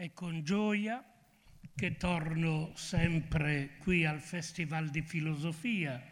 [0.00, 1.04] È con gioia
[1.76, 6.02] che torno sempre qui al Festival di Filosofia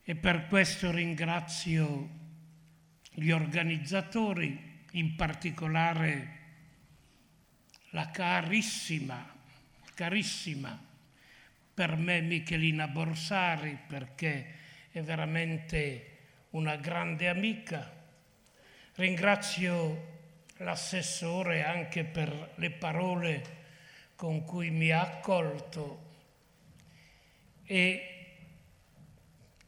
[0.00, 2.08] e per questo ringrazio
[3.14, 6.38] gli organizzatori, in particolare
[7.90, 9.28] la carissima,
[9.94, 10.80] carissima
[11.74, 14.54] per me Michelina Borsari perché
[14.92, 16.18] è veramente
[16.50, 17.92] una grande amica.
[18.94, 20.14] Ringrazio
[20.58, 23.64] l'assessore anche per le parole
[24.14, 26.04] con cui mi ha accolto
[27.64, 28.10] e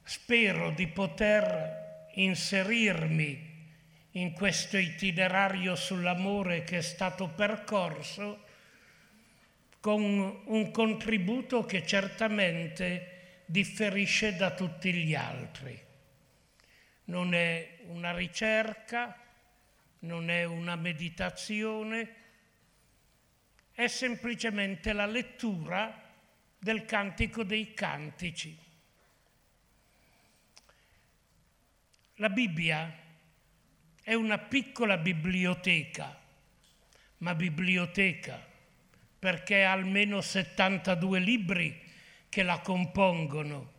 [0.02, 3.46] spero di poter inserirmi
[4.12, 8.46] in questo itinerario sull'amore che è stato percorso
[9.80, 15.78] con un contributo che certamente differisce da tutti gli altri.
[17.04, 19.16] Non è una ricerca,
[20.00, 22.14] non è una meditazione,
[23.72, 26.06] è semplicemente la lettura
[26.58, 28.56] del cantico dei cantici.
[32.16, 32.92] La Bibbia
[34.02, 36.18] è una piccola biblioteca,
[37.18, 38.46] ma biblioteca
[39.18, 41.80] perché ha almeno 72 libri
[42.28, 43.72] che la compongono,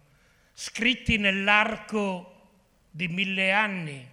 [0.53, 2.52] scritti nell'arco
[2.89, 4.08] di mille anni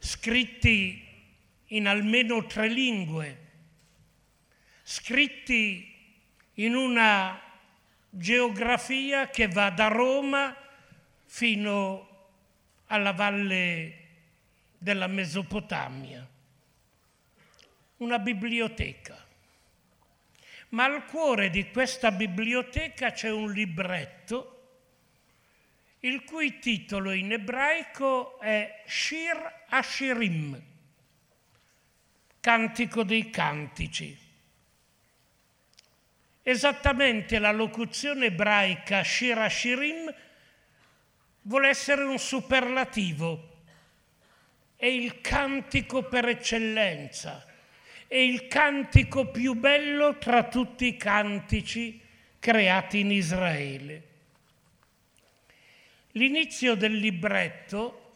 [0.00, 1.06] scritti
[1.66, 3.48] in almeno tre lingue,
[4.82, 5.86] scritti
[6.54, 7.38] in una
[8.08, 10.56] geografia che va da Roma
[11.26, 12.08] fino
[12.86, 13.98] alla valle
[14.78, 16.26] della Mesopotamia,
[17.98, 19.26] una biblioteca.
[20.70, 24.59] Ma al cuore di questa biblioteca c'è un libretto
[26.00, 30.62] il cui titolo in ebraico è Shir Ashirim,
[32.40, 34.16] Cantico dei Cantici.
[36.42, 40.14] Esattamente la locuzione ebraica Shir Ashirim
[41.42, 43.62] vuole essere un superlativo,
[44.76, 47.44] è il cantico per eccellenza,
[48.06, 52.00] è il cantico più bello tra tutti i cantici
[52.38, 54.09] creati in Israele.
[56.12, 58.14] L'inizio del libretto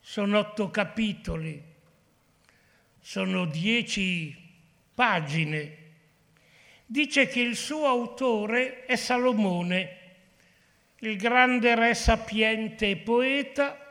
[0.00, 1.62] sono otto capitoli,
[3.00, 4.36] sono dieci
[4.94, 5.76] pagine.
[6.84, 9.98] Dice che il suo autore è Salomone,
[10.98, 13.82] il grande re sapiente e poeta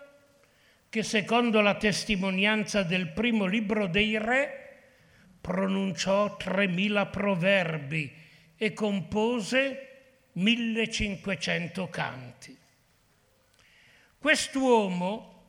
[0.88, 4.58] che secondo la testimonianza del primo libro dei re
[5.42, 8.14] pronunciò 3.000 proverbi
[8.56, 9.91] e compose
[10.34, 12.58] 1500 canti.
[14.18, 15.44] Quest'uomo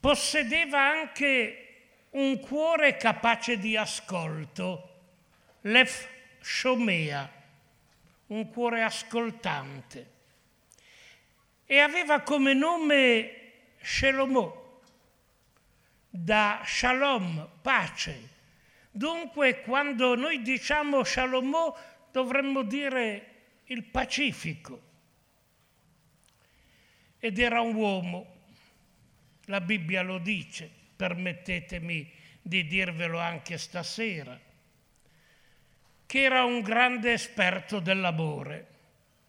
[0.00, 1.58] possedeva anche
[2.10, 4.90] un cuore capace di ascolto,
[5.62, 6.08] l'Ef
[6.40, 7.30] Shomea,
[8.26, 10.10] un cuore ascoltante,
[11.66, 14.62] e aveva come nome Shelomò,
[16.08, 18.28] da Shalom, pace.
[18.92, 21.76] Dunque quando noi diciamo Shalomò
[22.12, 23.33] dovremmo dire
[23.66, 24.92] il Pacifico.
[27.18, 28.42] Ed era un uomo,
[29.46, 32.10] la Bibbia lo dice, permettetemi
[32.42, 34.38] di dirvelo anche stasera,
[36.06, 38.68] che era un grande esperto dell'amore,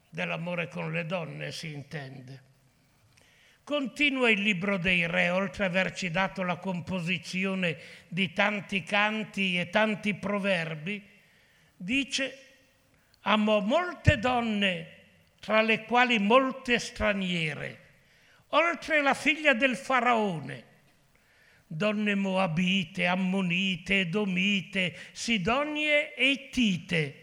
[0.09, 2.43] dell'amore con le donne si intende.
[3.63, 9.69] Continua il libro dei re, oltre ad averci dato la composizione di tanti canti e
[9.69, 11.03] tanti proverbi,
[11.75, 12.44] dice
[13.27, 14.93] amò molte donne,
[15.39, 17.79] tra le quali molte straniere,
[18.49, 20.63] oltre la figlia del faraone,
[21.67, 27.19] donne moabite, ammonite, edomite, sidonie e ittite.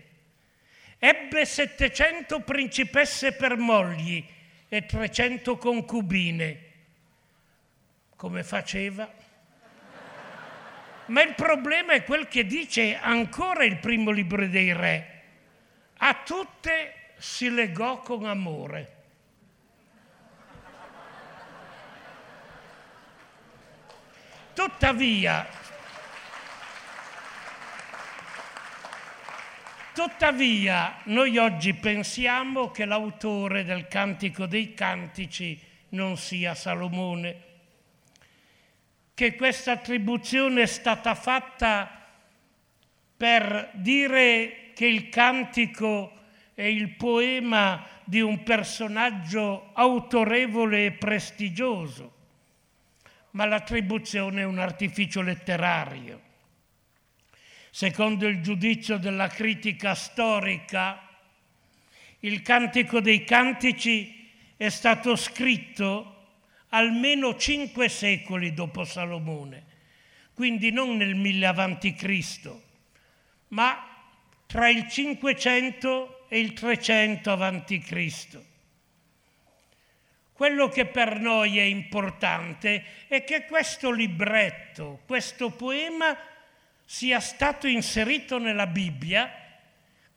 [0.99, 4.25] Ebbe settecento principesse per mogli
[4.69, 6.71] e trecento concubine.
[8.17, 9.13] Come faceva?
[11.07, 15.12] Ma il problema è quel che dice ancora il primo libro dei re
[16.05, 19.01] a tutte si legò con amore.
[24.53, 25.47] Tuttavia,
[29.95, 35.59] tuttavia, noi oggi pensiamo che l'autore del Cantico dei Cantici
[35.91, 37.43] non sia Salomone,
[39.15, 42.07] che questa attribuzione è stata fatta
[43.17, 46.13] per dire che il cantico
[46.55, 52.15] è il poema di un personaggio autorevole e prestigioso,
[53.31, 56.21] ma l'attribuzione è un artificio letterario.
[57.71, 61.09] Secondo il giudizio della critica storica,
[62.21, 66.09] il Cantico dei Cantici è stato scritto
[66.69, 69.65] almeno cinque secoli dopo Salomone,
[70.35, 72.63] quindi non nel 1000 avanti Cristo,
[73.49, 73.92] ma
[74.53, 78.45] tra il 500 e il 300 avanti Cristo.
[80.31, 86.15] Quello che per noi è importante è che questo libretto, questo poema
[86.85, 89.33] sia stato inserito nella Bibbia,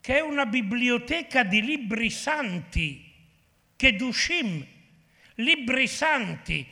[0.01, 3.09] che è una biblioteca di libri santi,
[3.77, 4.67] Kedushim,
[5.35, 6.67] libri santi.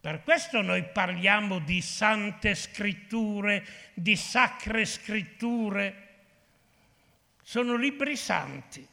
[0.00, 3.62] Per questo noi parliamo di sante scritture,
[3.92, 6.06] di sacre scritture.
[7.48, 8.86] Sono libri santi.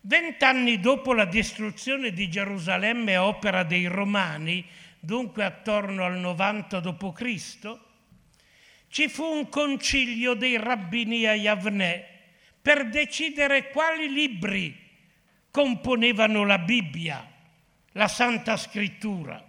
[0.00, 4.66] Vent'anni dopo la distruzione di Gerusalemme a opera dei Romani,
[4.98, 7.78] dunque attorno al 90 d.C.,
[8.88, 12.04] ci fu un concilio dei rabbini a Yavne
[12.60, 14.76] per decidere quali libri
[15.52, 17.24] componevano la Bibbia,
[17.92, 19.48] la Santa Scrittura.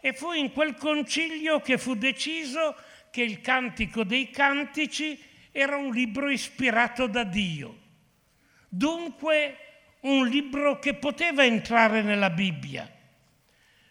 [0.00, 2.74] E fu in quel concilio che fu deciso
[3.10, 5.26] che il Cantico dei Cantici
[5.60, 7.78] era un libro ispirato da Dio,
[8.68, 9.56] dunque
[10.00, 12.92] un libro che poteva entrare nella Bibbia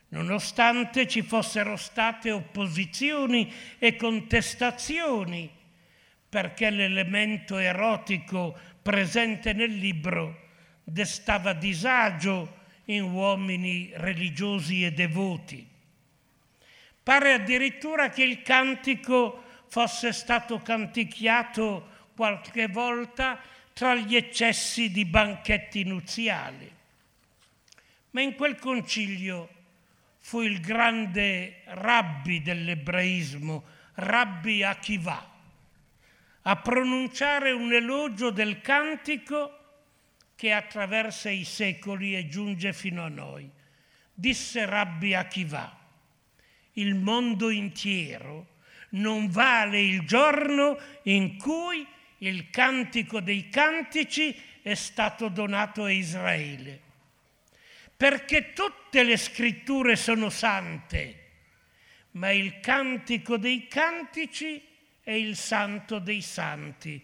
[0.09, 5.49] nonostante ci fossero state opposizioni e contestazioni,
[6.29, 10.45] perché l'elemento erotico presente nel libro
[10.83, 12.55] destava disagio
[12.85, 15.67] in uomini religiosi e devoti.
[17.03, 23.39] Pare addirittura che il cantico fosse stato canticchiato qualche volta
[23.73, 26.71] tra gli eccessi di banchetti nuziali.
[28.11, 29.49] Ma in quel concilio
[30.19, 33.63] fu il grande rabbi dell'ebraismo,
[33.95, 35.35] rabbi Akiva,
[36.41, 39.51] a pronunciare un elogio del cantico
[40.35, 43.49] che attraversa i secoli e giunge fino a noi.
[44.13, 45.77] Disse rabbi Akiva,
[46.73, 48.55] il mondo intero
[48.89, 51.85] non vale il giorno in cui
[52.19, 56.85] il cantico dei cantici è stato donato a Israele
[57.97, 61.25] perché tutte le scritture sono sante,
[62.11, 64.63] ma il cantico dei cantici
[65.01, 67.03] è il santo dei santi.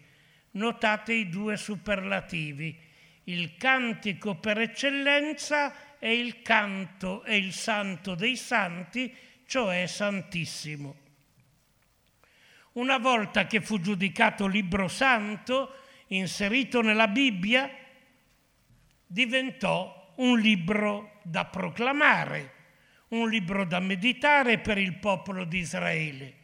[0.52, 2.78] Notate i due superlativi.
[3.24, 9.12] Il cantico per eccellenza è il canto e il santo dei santi,
[9.46, 11.02] cioè santissimo.
[12.74, 15.74] Una volta che fu giudicato libro santo,
[16.08, 17.70] inserito nella Bibbia,
[19.06, 22.52] diventò un libro da proclamare,
[23.08, 26.34] un libro da meditare per il popolo di Israele.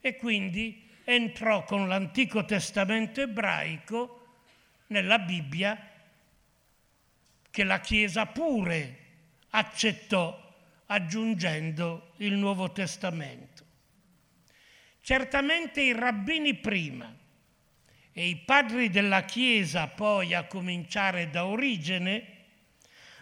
[0.00, 4.26] E quindi entrò con l'Antico Testamento ebraico
[4.88, 5.90] nella Bibbia
[7.50, 9.06] che la Chiesa pure
[9.50, 10.46] accettò
[10.86, 13.47] aggiungendo il Nuovo Testamento.
[15.08, 17.10] Certamente i rabbini prima
[18.12, 22.26] e i padri della Chiesa poi, a cominciare da Origene,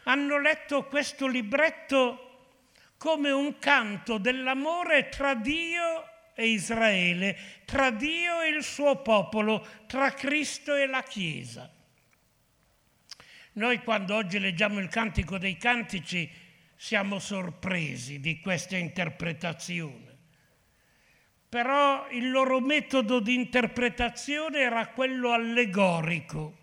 [0.02, 2.48] hanno letto questo libretto
[2.96, 10.10] come un canto dell'amore tra Dio e Israele, tra Dio e il suo popolo, tra
[10.10, 11.72] Cristo e la Chiesa.
[13.52, 16.28] Noi quando oggi leggiamo il Cantico dei Cantici
[16.74, 20.05] siamo sorpresi di questa interpretazione.
[21.48, 26.56] Però il loro metodo di interpretazione era quello allegorico,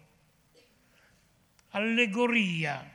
[1.69, 2.91] allegoria,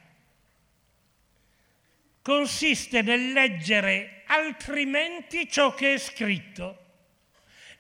[2.22, 6.84] consiste nel leggere altrimenti ciò che è scritto,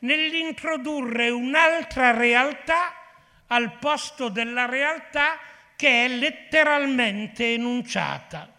[0.00, 2.94] nell'introdurre un'altra realtà
[3.48, 5.38] al posto della realtà
[5.76, 8.52] che è letteralmente enunciata.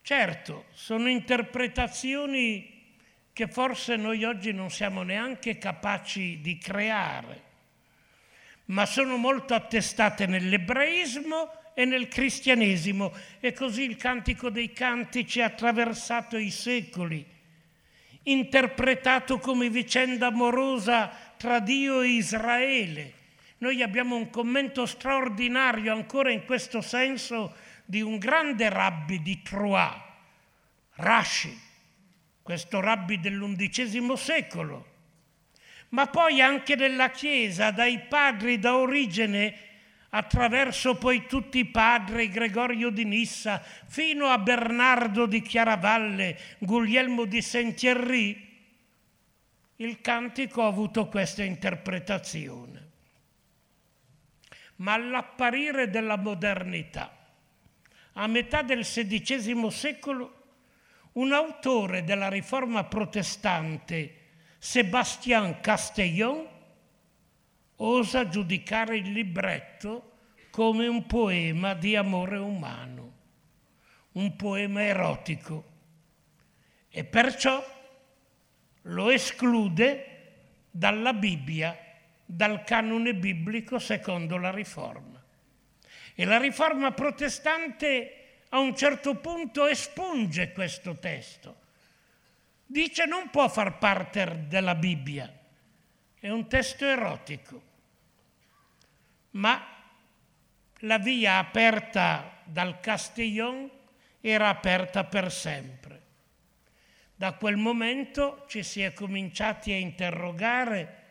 [0.00, 2.75] Certo, sono interpretazioni
[3.36, 7.42] che forse noi oggi non siamo neanche capaci di creare,
[8.66, 15.46] ma sono molto attestate nell'ebraismo e nel cristianesimo e così il cantico dei cantici ha
[15.48, 17.22] attraversato i secoli,
[18.22, 23.12] interpretato come vicenda amorosa tra Dio e Israele.
[23.58, 30.00] Noi abbiamo un commento straordinario ancora in questo senso di un grande rabbi di Troyes,
[30.94, 31.64] Rashi,
[32.46, 34.86] questo rabbi dell'undicesimo secolo,
[35.88, 39.52] ma poi anche nella Chiesa, dai padri da origine
[40.10, 47.42] attraverso poi tutti i padri, Gregorio di Nissa, fino a Bernardo di Chiaravalle, Guglielmo di
[47.42, 48.48] Saint-Thierry,
[49.78, 52.90] il cantico ha avuto questa interpretazione.
[54.76, 57.12] Ma all'apparire della modernità,
[58.12, 60.35] a metà del XVI secolo,
[61.16, 64.14] un autore della riforma protestante,
[64.58, 66.46] Sébastien Castellon,
[67.76, 70.12] osa giudicare il libretto
[70.50, 73.12] come un poema di amore umano,
[74.12, 75.74] un poema erotico,
[76.88, 77.64] e perciò
[78.82, 80.32] lo esclude
[80.70, 81.78] dalla Bibbia,
[82.24, 85.22] dal canone biblico secondo la Riforma.
[86.14, 91.64] E la Riforma protestante a un certo punto espunge questo testo.
[92.66, 95.32] Dice non può far parte della Bibbia,
[96.18, 97.62] è un testo erotico.
[99.30, 99.64] Ma
[100.80, 103.70] la via aperta dal Castellon
[104.20, 106.02] era aperta per sempre.
[107.14, 111.04] Da quel momento ci si è cominciati a interrogare,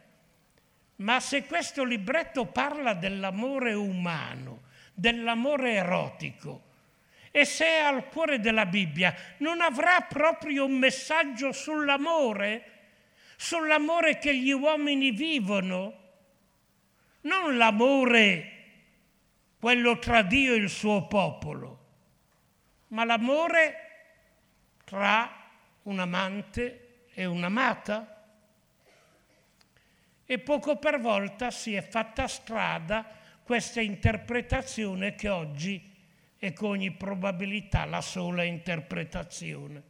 [0.98, 4.64] ma se questo libretto parla dell'amore umano,
[4.94, 6.65] dell'amore erotico,
[7.36, 12.64] e se è al cuore della Bibbia, non avrà proprio un messaggio sull'amore,
[13.36, 16.04] sull'amore che gli uomini vivono?
[17.24, 18.52] Non l'amore,
[19.60, 21.86] quello tra Dio e il suo popolo,
[22.90, 23.76] ma l'amore
[24.86, 25.30] tra
[25.84, 28.28] un amante e un'amata.
[30.24, 33.06] E poco per volta si è fatta strada
[33.44, 35.95] questa interpretazione che oggi
[36.38, 39.84] è con ogni probabilità la sola interpretazione.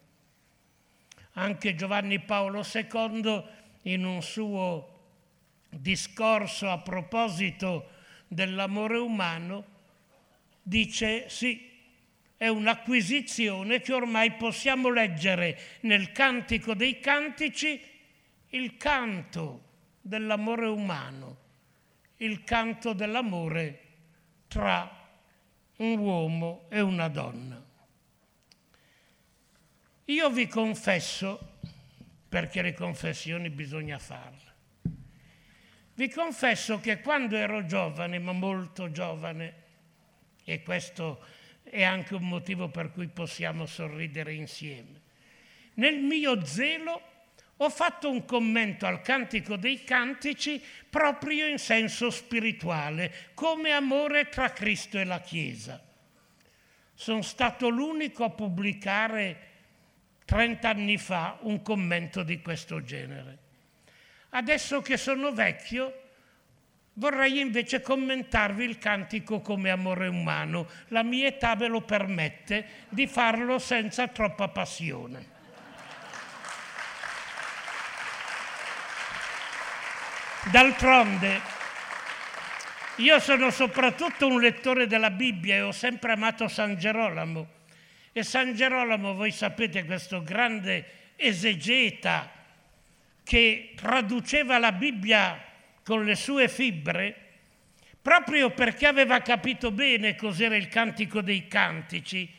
[1.33, 3.43] Anche Giovanni Paolo II
[3.83, 4.93] in un suo
[5.69, 7.89] discorso a proposito
[8.27, 9.65] dell'amore umano
[10.61, 11.71] dice sì,
[12.37, 17.79] è un'acquisizione che ormai possiamo leggere nel Cantico dei Cantici,
[18.49, 19.63] il canto
[20.01, 21.37] dell'amore umano,
[22.17, 23.81] il canto dell'amore
[24.47, 25.04] tra
[25.77, 27.63] un uomo e una donna.
[30.05, 31.57] Io vi confesso,
[32.29, 34.53] perché le confessioni bisogna farle,
[35.95, 39.63] vi confesso che quando ero giovane, ma molto giovane,
[40.43, 41.23] e questo
[41.63, 45.01] è anche un motivo per cui possiamo sorridere insieme.
[45.75, 47.01] Nel mio zelo
[47.57, 54.51] ho fatto un commento al Cantico dei Cantici proprio in senso spirituale, come amore tra
[54.51, 55.81] Cristo e la Chiesa.
[56.93, 59.53] Sono stato l'unico a pubblicare
[60.25, 63.37] 30 anni fa un commento di questo genere.
[64.29, 66.01] Adesso che sono vecchio,
[66.97, 70.65] Vorrei invece commentarvi il cantico come amore umano.
[70.89, 75.34] La mia età ve lo permette di farlo senza troppa passione.
[80.51, 81.41] D'altronde,
[82.97, 87.47] io sono soprattutto un lettore della Bibbia e ho sempre amato San Gerolamo.
[88.11, 92.31] E San Gerolamo, voi sapete, questo grande esegeta
[93.23, 95.43] che traduceva la Bibbia
[95.83, 97.15] con le sue fibre,
[97.99, 102.31] proprio perché aveva capito bene cos'era il cantico dei cantici,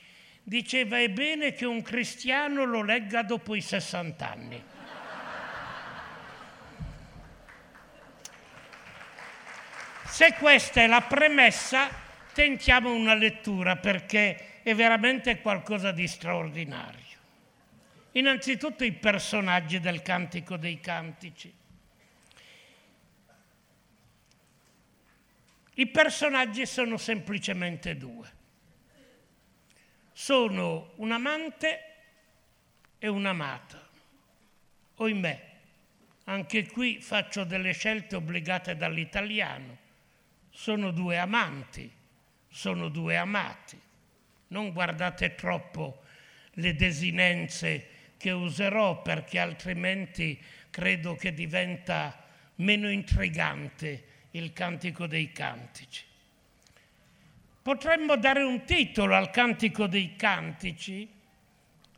[0.44, 4.62] diceva è bene che un cristiano lo legga dopo i 60 anni.
[10.16, 11.90] Se questa è la premessa,
[12.32, 17.18] tentiamo una lettura perché è veramente qualcosa di straordinario.
[18.12, 21.54] Innanzitutto i personaggi del Cantico dei Cantici.
[25.74, 28.32] I personaggi sono semplicemente due.
[30.12, 31.94] Sono un amante
[32.96, 33.86] e un'amata.
[34.94, 35.50] Oimè,
[36.24, 39.84] anche qui faccio delle scelte obbligate dall'italiano.
[40.58, 41.92] Sono due amanti,
[42.48, 43.78] sono due amati.
[44.48, 46.02] Non guardate troppo
[46.52, 56.04] le desinenze che userò perché altrimenti credo che diventa meno intrigante il Cantico dei Cantici.
[57.60, 61.06] Potremmo dare un titolo al Cantico dei Cantici,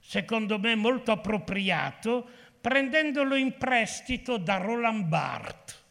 [0.01, 2.29] secondo me molto appropriato,
[2.61, 5.87] prendendolo in prestito da Roland Barthes,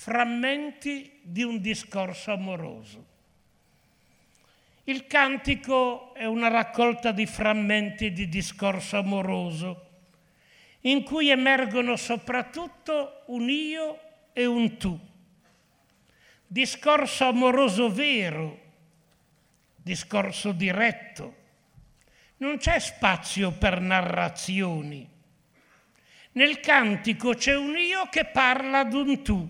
[0.00, 3.06] Frammenti di un discorso amoroso.
[4.84, 9.88] Il cantico è una raccolta di frammenti di discorso amoroso,
[10.80, 14.00] in cui emergono soprattutto un io
[14.32, 15.08] e un tu
[16.52, 18.58] discorso amoroso vero,
[19.76, 21.36] discorso diretto.
[22.38, 25.08] Non c'è spazio per narrazioni.
[26.32, 29.48] Nel cantico c'è un io che parla ad un tu,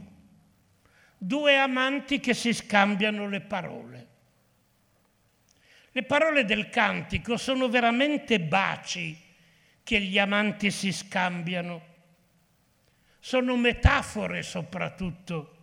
[1.22, 4.06] due amanti che si scambiano le parole.
[5.92, 9.14] Le parole del cantico sono veramente baci
[9.82, 11.88] che gli amanti si scambiano.
[13.18, 15.56] Sono metafore soprattutto,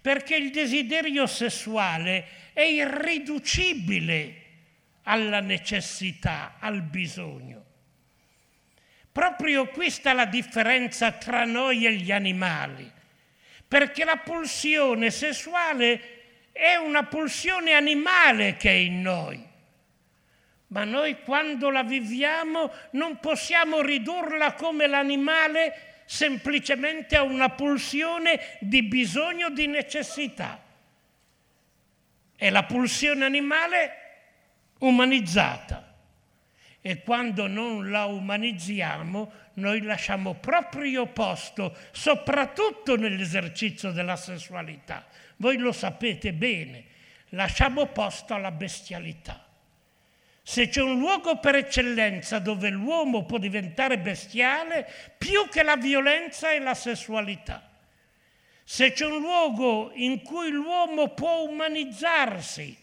[0.00, 4.34] perché il desiderio sessuale è irriducibile
[5.02, 7.64] alla necessità, al bisogno.
[9.10, 12.98] Proprio qui sta la differenza tra noi e gli animali,
[13.70, 19.40] perché la pulsione sessuale è una pulsione animale che è in noi.
[20.66, 28.82] Ma noi quando la viviamo non possiamo ridurla come l'animale semplicemente a una pulsione di
[28.82, 30.60] bisogno, di necessità.
[32.34, 33.92] È la pulsione animale
[34.80, 35.89] umanizzata
[36.82, 45.04] e quando non la umanizziamo noi lasciamo proprio posto, soprattutto nell'esercizio della sessualità.
[45.36, 46.84] Voi lo sapete bene,
[47.30, 49.44] lasciamo posto alla bestialità.
[50.42, 56.50] Se c'è un luogo per eccellenza dove l'uomo può diventare bestiale, più che la violenza
[56.50, 57.68] è la sessualità.
[58.64, 62.76] Se c'è un luogo in cui l'uomo può umanizzarsi,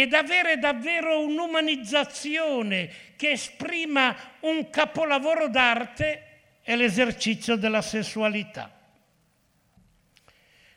[0.00, 8.76] ed avere davvero un'umanizzazione che esprima un capolavoro d'arte è l'esercizio della sessualità.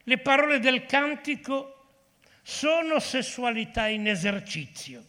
[0.04, 2.04] Le parole del cantico
[2.44, 5.04] sono sessualità in esercizio,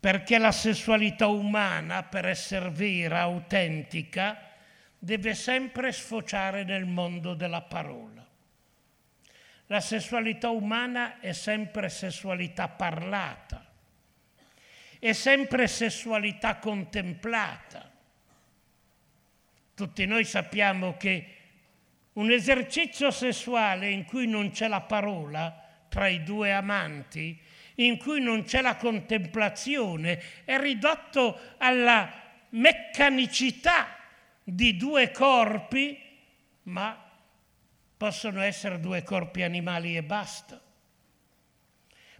[0.00, 4.50] perché la sessualità umana, per essere vera, autentica,
[4.98, 8.21] deve sempre sfociare nel mondo della parola.
[9.72, 13.72] La sessualità umana è sempre sessualità parlata,
[14.98, 17.90] è sempre sessualità contemplata.
[19.74, 21.36] Tutti noi sappiamo che
[22.12, 27.40] un esercizio sessuale in cui non c'è la parola tra i due amanti,
[27.76, 32.12] in cui non c'è la contemplazione, è ridotto alla
[32.50, 33.96] meccanicità
[34.44, 35.98] di due corpi,
[36.64, 37.01] ma
[38.02, 40.60] possono essere due corpi animali e basta.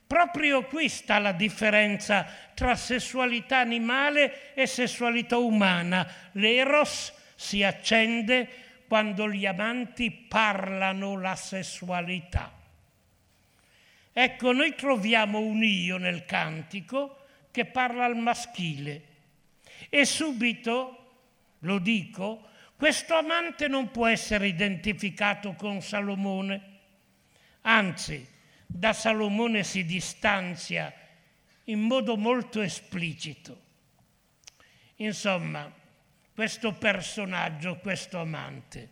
[0.06, 6.08] Proprio qui sta la differenza tra sessualità animale e sessualità umana.
[6.34, 12.52] L'eros si accende quando gli amanti parlano la sessualità.
[14.12, 19.02] Ecco, noi troviamo un io nel cantico che parla al maschile
[19.88, 21.14] e subito,
[21.58, 22.50] lo dico,
[22.82, 26.62] questo amante non può essere identificato con Salomone,
[27.60, 28.26] anzi
[28.66, 30.92] da Salomone si distanzia
[31.66, 33.60] in modo molto esplicito.
[34.96, 35.72] Insomma,
[36.34, 38.88] questo personaggio, questo amante,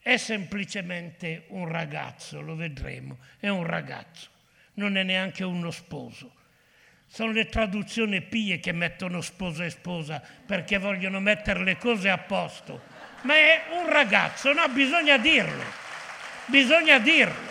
[0.00, 4.28] è semplicemente un ragazzo, lo vedremo, è un ragazzo,
[4.74, 6.34] non è neanche uno sposo.
[7.06, 12.18] Sono le traduzioni pie che mettono sposo e sposa perché vogliono mettere le cose a
[12.18, 12.89] posto
[13.22, 15.64] ma è un ragazzo, no, bisogna dirlo,
[16.46, 17.48] bisogna dirlo.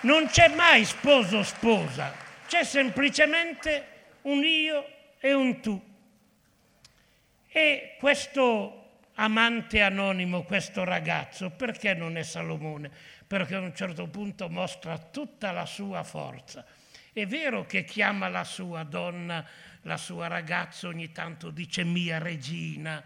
[0.00, 2.14] Non c'è mai sposo sposa,
[2.46, 3.86] c'è semplicemente
[4.22, 4.86] un io
[5.18, 5.94] e un tu.
[7.48, 12.90] E questo amante anonimo, questo ragazzo, perché non è Salomone?
[13.26, 16.64] Perché a un certo punto mostra tutta la sua forza.
[17.12, 19.44] È vero che chiama la sua donna,
[19.82, 23.02] la sua ragazza, ogni tanto dice mia regina,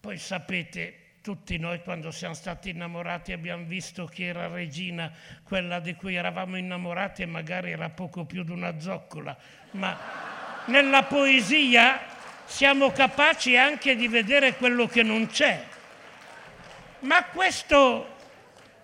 [0.00, 5.94] poi sapete, tutti noi quando siamo stati innamorati abbiamo visto chi era regina, quella di
[5.94, 9.36] cui eravamo innamorati e magari era poco più di una zoccola,
[9.72, 9.98] ma
[10.66, 12.00] nella poesia
[12.46, 15.62] siamo capaci anche di vedere quello che non c'è.
[17.00, 18.16] Ma questo,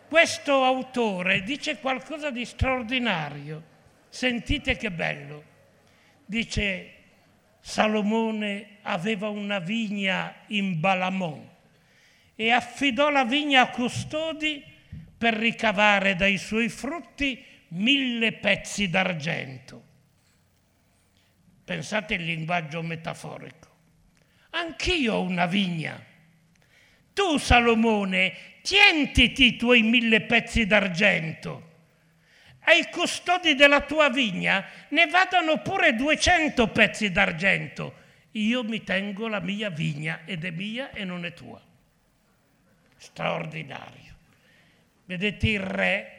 [0.08, 3.74] questo autore dice qualcosa di straordinario.
[4.08, 5.42] Sentite che bello.
[6.24, 6.95] Dice
[7.68, 11.44] Salomone aveva una vigna in Balamon
[12.36, 14.62] e affidò la vigna a custodi
[15.18, 19.82] per ricavare dai suoi frutti mille pezzi d'argento.
[21.64, 23.68] Pensate il linguaggio metaforico.
[24.50, 26.00] Anch'io ho una vigna.
[27.12, 31.65] Tu, Salomone, tientiti i tuoi mille pezzi d'argento
[32.68, 38.04] ai custodi della tua vigna ne vadano pure 200 pezzi d'argento.
[38.32, 41.60] Io mi tengo la mia vigna ed è mia e non è tua.
[42.96, 44.14] Straordinario.
[45.04, 46.12] Vedete il re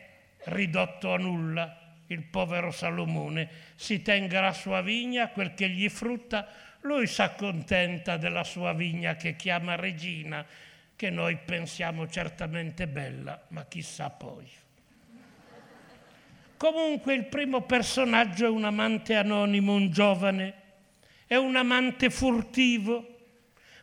[0.46, 6.48] ridotto a nulla, il povero Salomone, si tenga la sua vigna, quel che gli frutta,
[6.82, 10.46] lui si accontenta della sua vigna che chiama regina,
[10.96, 14.50] che noi pensiamo certamente bella, ma chissà poi.
[16.58, 20.54] Comunque il primo personaggio è un amante anonimo, un giovane,
[21.28, 23.16] è un amante furtivo,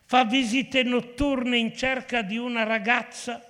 [0.05, 3.43] fa visite notturne in cerca di una ragazza.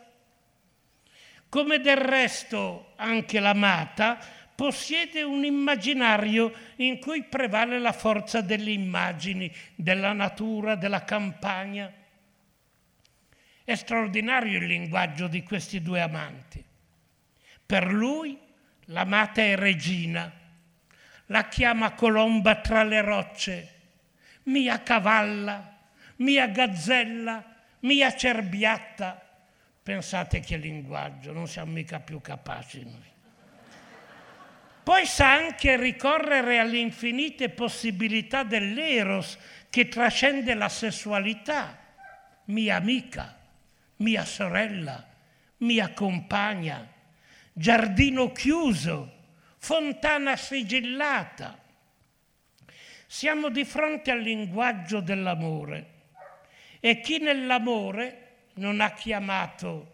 [1.48, 4.18] Come del resto anche l'amata
[4.54, 11.90] possiede un immaginario in cui prevale la forza delle immagini, della natura, della campagna.
[13.64, 16.62] È straordinario il linguaggio di questi due amanti.
[17.64, 18.38] Per lui
[18.86, 20.30] l'amata è regina,
[21.26, 23.74] la chiama colomba tra le rocce,
[24.44, 25.78] mia cavalla,
[26.16, 27.42] mia gazzella,
[27.80, 29.20] mia cerbiatta.
[29.82, 33.12] Pensate che linguaggio, non siamo mica più capaci noi.
[34.82, 39.38] Poi sa anche ricorrere alle infinite possibilità dell'eros
[39.70, 41.78] che trascende la sessualità.
[42.46, 43.34] Mia amica,
[43.96, 45.02] mia sorella,
[45.58, 46.86] mia compagna,
[47.56, 49.12] giardino chiuso,
[49.58, 51.62] fontana sigillata.
[53.06, 55.92] Siamo di fronte al linguaggio dell'amore
[56.80, 59.92] e chi nell'amore non ha chiamato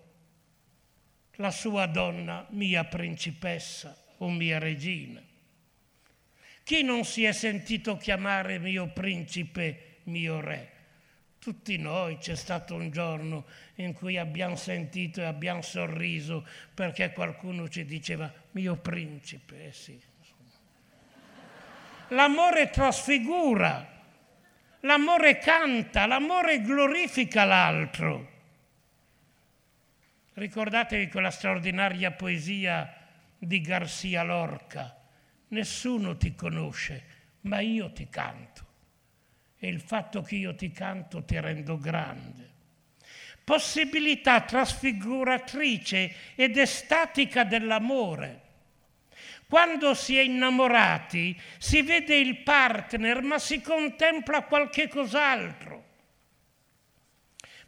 [1.37, 5.23] la sua donna mia principessa o mia regina?
[6.63, 10.80] Chi non si è sentito chiamare mio principe, mio re?
[11.41, 17.67] Tutti noi c'è stato un giorno in cui abbiamo sentito e abbiamo sorriso perché qualcuno
[17.67, 19.99] ci diceva mio principe, eh sì.
[22.09, 24.03] L'amore trasfigura,
[24.81, 28.31] l'amore canta, l'amore glorifica l'altro.
[30.35, 32.95] Ricordatevi quella straordinaria poesia
[33.39, 34.95] di Garcia Lorca.
[35.49, 37.05] Nessuno ti conosce,
[37.43, 38.69] ma io ti canto
[39.61, 42.49] e il fatto che io ti canto ti rendo grande.
[43.45, 48.49] Possibilità trasfiguratrice ed estatica dell'amore.
[49.47, 55.89] Quando si è innamorati si vede il partner ma si contempla qualche cos'altro.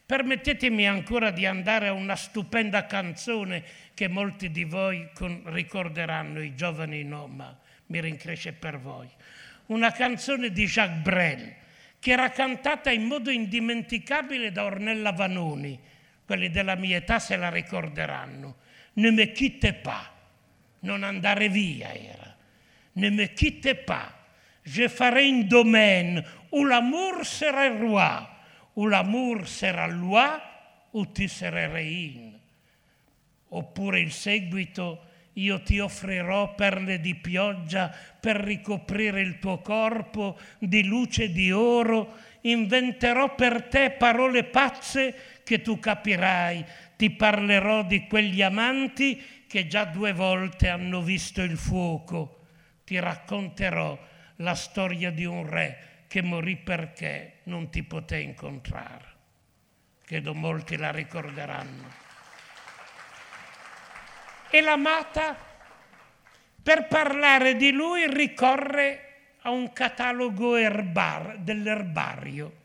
[0.07, 5.09] Permettetemi ancora di andare a una stupenda canzone che molti di voi
[5.45, 9.09] ricorderanno, i giovani no, ma mi rincresce per voi.
[9.67, 11.55] Una canzone di Jacques Brel,
[12.03, 15.79] che era cantata in modo indimenticabile da Ornella Vanoni.
[16.27, 18.57] Quelli della mia età se la ricorderanno.
[18.95, 20.11] Ne me quitte pas,
[20.81, 22.37] non andare via era.
[22.95, 24.13] Ne me quitte pas,
[24.65, 28.29] je ferai un domaine où l'amour sera roi,
[28.75, 30.43] où l'amour sera loi,
[30.91, 32.41] où tu serai reine.
[33.51, 40.85] Oppure il seguito io ti offrirò perle di pioggia per ricoprire il tuo corpo di
[40.85, 46.65] luce di oro, inventerò per te parole pazze che tu capirai,
[46.97, 52.47] ti parlerò di quegli amanti che già due volte hanno visto il fuoco,
[52.85, 53.99] ti racconterò
[54.37, 59.11] la storia di un re che morì perché non ti poté incontrare.
[60.05, 62.02] Credo molti la ricorderanno
[64.55, 65.35] e l'amata,
[66.63, 72.61] per parlare di lui, ricorre a un catalogo erbar, dell'erbario.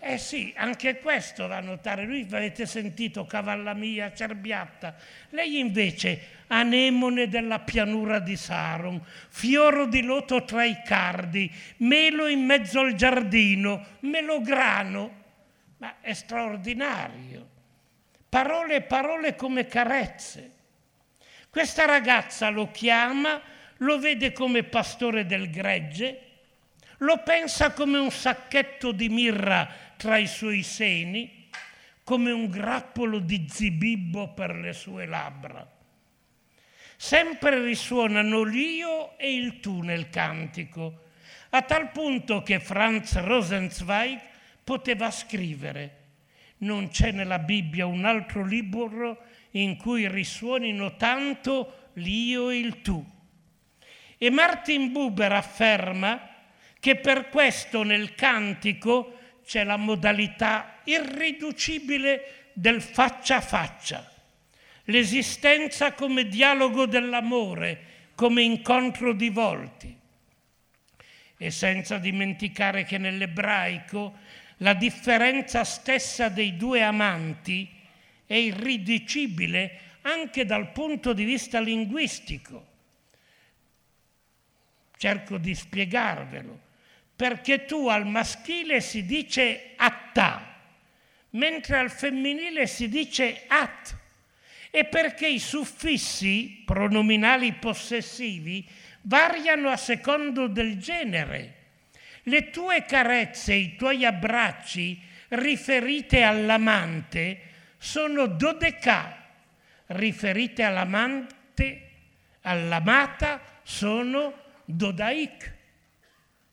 [0.00, 2.04] Eh sì, anche questo da notare.
[2.04, 4.96] Lui avete sentito Cavalla mia, Cerbiatta.
[5.30, 11.48] Lei invece anemone della pianura di Saron, fioro di loto tra i cardi,
[11.78, 15.22] melo in mezzo al giardino, melograno.
[15.78, 17.48] Ma è straordinario.
[18.28, 20.54] Parole e parole come carezze.
[21.56, 23.40] Questa ragazza lo chiama,
[23.78, 26.20] lo vede come pastore del gregge,
[26.98, 29.66] lo pensa come un sacchetto di mirra
[29.96, 31.48] tra i suoi seni,
[32.04, 35.66] come un grappolo di zibibbo per le sue labbra.
[36.94, 41.04] Sempre risuonano l'io e il tu nel cantico,
[41.48, 44.20] a tal punto che Franz Rosenzweig
[44.62, 46.04] poteva scrivere
[46.58, 49.18] non c'è nella Bibbia un altro libro
[49.62, 53.04] in cui risuonino tanto l'io e il tu.
[54.18, 56.34] E Martin Buber afferma
[56.78, 64.10] che per questo nel cantico c'è la modalità irriducibile del faccia a faccia,
[64.84, 69.94] l'esistenza come dialogo dell'amore, come incontro di volti.
[71.38, 74.16] E senza dimenticare che nell'ebraico
[74.58, 77.75] la differenza stessa dei due amanti
[78.26, 82.74] è irriducibile anche dal punto di vista linguistico.
[84.96, 86.64] Cerco di spiegarvelo.
[87.16, 90.54] perché tu al maschile si dice atta,
[91.30, 93.96] mentre al femminile si dice at,
[94.70, 98.66] e perché i suffissi pronominali possessivi
[99.02, 101.54] variano a secondo del genere.
[102.24, 107.45] Le tue carezze, i tuoi abbracci riferite all'amante
[107.78, 109.24] sono dodecà,
[109.86, 111.90] riferite all'amante,
[112.42, 114.32] all'amata sono
[114.64, 115.54] dodaic.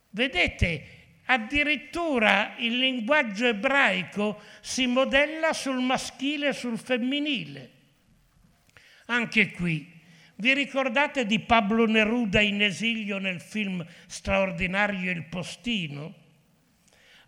[0.10, 0.86] Vedete,
[1.26, 7.72] addirittura il linguaggio ebraico si modella sul maschile e sul femminile.
[9.08, 9.92] Anche qui,
[10.36, 16.16] vi ricordate di Pablo Neruda in esilio nel film straordinario Il Postino?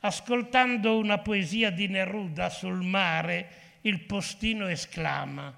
[0.02, 5.56] Ascoltando una poesia di Neruda sul mare, il postino esclama,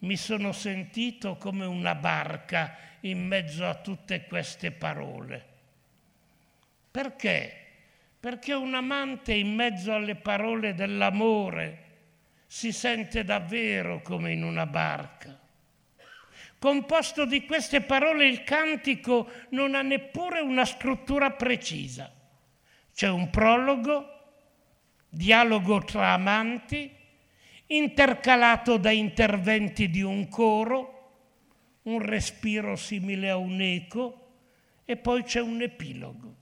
[0.00, 5.46] mi sono sentito come una barca in mezzo a tutte queste parole.
[6.90, 7.66] Perché?
[8.20, 11.86] Perché un amante in mezzo alle parole dell'amore
[12.46, 15.36] si sente davvero come in una barca.
[16.60, 22.12] Composto di queste parole il cantico non ha neppure una struttura precisa.
[22.94, 24.06] C'è un prologo,
[25.08, 26.97] dialogo tra amanti,
[27.68, 30.94] intercalato da interventi di un coro,
[31.82, 34.28] un respiro simile a un eco
[34.84, 36.34] e poi c'è un epilogo.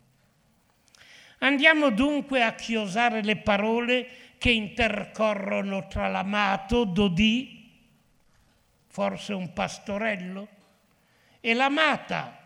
[1.39, 4.09] Andiamo dunque a chiosare le parole
[4.39, 7.71] che intercorrono tra l'amato, Dodì,
[8.87, 10.49] forse un pastorello,
[11.41, 12.41] e l'amata,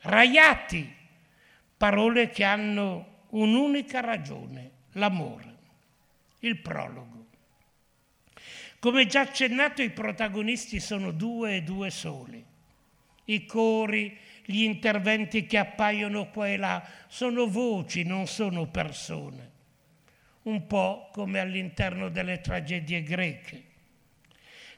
[0.00, 0.92] Raiati,
[1.76, 5.56] parole che hanno un'unica ragione, l'amore.
[6.40, 7.11] Il prologo.
[8.82, 12.44] Come già accennato, i protagonisti sono due e due soli.
[13.26, 19.50] I cori, gli interventi che appaiono qua e là sono voci, non sono persone.
[20.42, 23.64] Un po' come all'interno delle tragedie greche.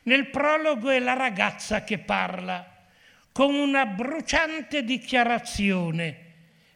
[0.02, 2.84] Nel prologo è la ragazza che parla
[3.32, 6.16] con una bruciante dichiarazione,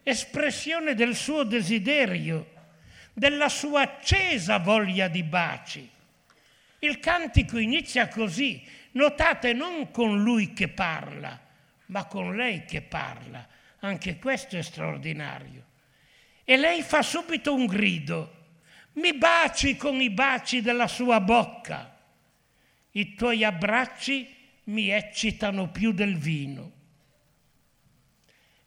[0.01, 2.53] espressione del suo desiderio,
[3.13, 5.97] della sua accesa voglia di baci
[6.79, 11.39] il cantico inizia così, notate non con lui che parla,
[11.87, 13.47] ma con lei che parla.
[13.79, 15.65] Anche questo è straordinario.
[16.43, 18.35] E lei fa subito un grido,
[18.93, 21.97] mi baci con i baci della sua bocca.
[22.91, 26.71] I tuoi abbracci mi eccitano più del vino.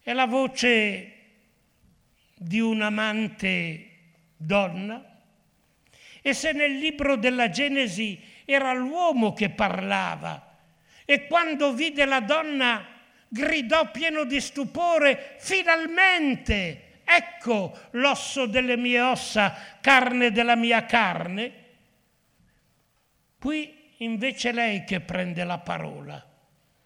[0.01, 1.11] È la voce
[2.35, 3.89] di un'amante
[4.35, 5.12] donna
[6.25, 10.55] e se nel libro della Genesi era l'uomo che parlava
[11.03, 12.87] e quando vide la donna
[13.27, 21.51] gridò pieno di stupore, finalmente, ecco l'osso delle mie ossa, carne della mia carne.
[23.37, 26.25] Qui invece lei che prende la parola,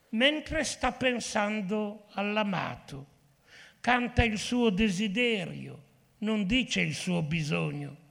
[0.10, 3.06] mentre sta pensando all'amato,
[3.80, 5.84] canta il suo desiderio,
[6.19, 8.06] non dice il suo bisogno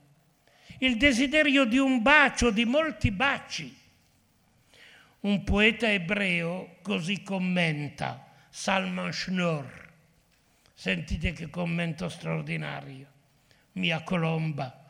[0.79, 3.75] il desiderio di un bacio, di molti baci.
[5.21, 9.85] Un poeta ebreo così commenta Salman Schnorr.
[10.73, 13.07] Sentite che commento straordinario.
[13.73, 14.85] Mia colomba,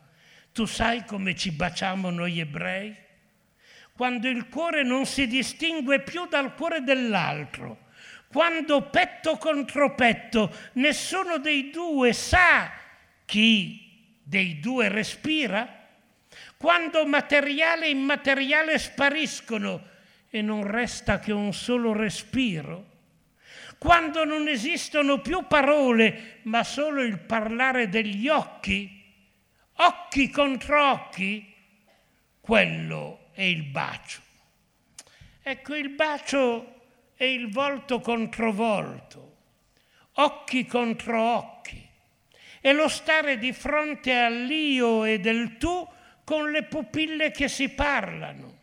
[0.51, 2.95] tu sai come ci baciamo noi ebrei?
[3.93, 7.85] Quando il cuore non si distingue più dal cuore dell'altro,
[8.27, 12.71] quando petto contro petto nessuno dei due sa
[13.25, 13.86] chi
[14.27, 15.87] dei due respira,
[16.57, 19.81] quando materiale e immateriale spariscono
[20.29, 22.95] e non resta che un solo respiro,
[23.77, 29.01] quando non esistono più parole ma solo il parlare degli occhi,
[29.75, 31.53] occhi contro occhi,
[32.41, 34.21] quello è il bacio.
[35.41, 36.81] Ecco, il bacio
[37.15, 39.37] è il volto contro volto,
[40.15, 41.86] occhi contro occhi,
[42.61, 45.87] è lo stare di fronte all'io e del tu
[46.23, 48.55] con le pupille che si parlano.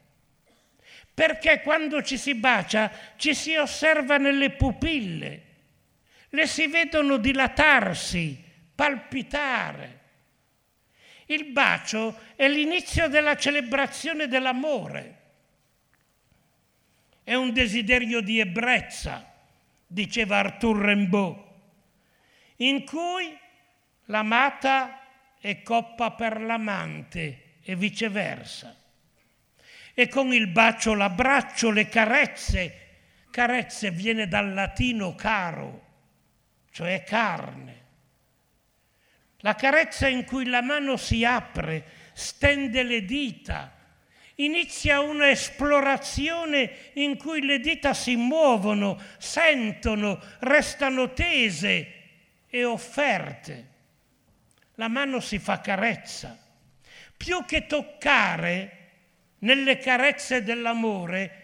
[1.14, 5.42] Perché quando ci si bacia ci si osserva nelle pupille,
[6.30, 8.42] le si vedono dilatarsi,
[8.74, 10.00] palpitare.
[11.26, 15.22] Il bacio è l'inizio della celebrazione dell'amore.
[17.22, 19.32] È un desiderio di ebbrezza,
[19.86, 21.42] diceva Arthur Rimbaud,
[22.56, 23.38] in cui
[24.06, 25.00] l'amata
[25.38, 28.74] è coppa per l'amante e viceversa.
[29.92, 32.80] E con il bacio, l'abbraccio, le carezze,
[33.30, 35.86] carezze viene dal latino caro,
[36.70, 37.82] cioè carne.
[39.44, 43.76] la carezza in cui la mano si apre, stende le dita,
[44.36, 51.92] inizia un'esplorazione in cui le dita si muovono, sentono, restano tese
[52.48, 53.72] e offerte.
[54.74, 56.38] La mano si fa carezza.
[57.16, 58.78] Più che toccare
[59.38, 61.42] nelle carezze dell'amore,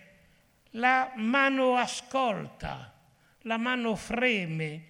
[0.72, 2.92] la mano ascolta,
[3.42, 4.88] la mano freme,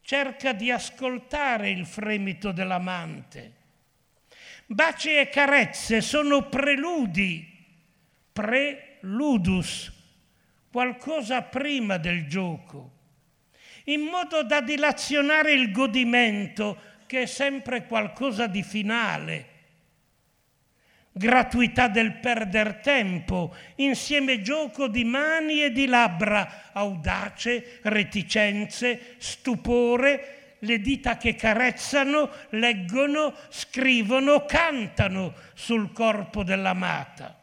[0.00, 3.60] cerca di ascoltare il fremito dell'amante
[4.72, 7.46] Baci e carezze sono preludi,
[8.32, 9.92] preludus,
[10.70, 12.90] qualcosa prima del gioco,
[13.84, 16.80] in modo da dilazionare il godimento
[17.12, 19.48] che è sempre qualcosa di finale.
[21.12, 30.80] Gratuità del perder tempo, insieme gioco di mani e di labbra, audace, reticenze, stupore, le
[30.80, 37.38] dita che carezzano, leggono, scrivono, cantano sul corpo dell'amata.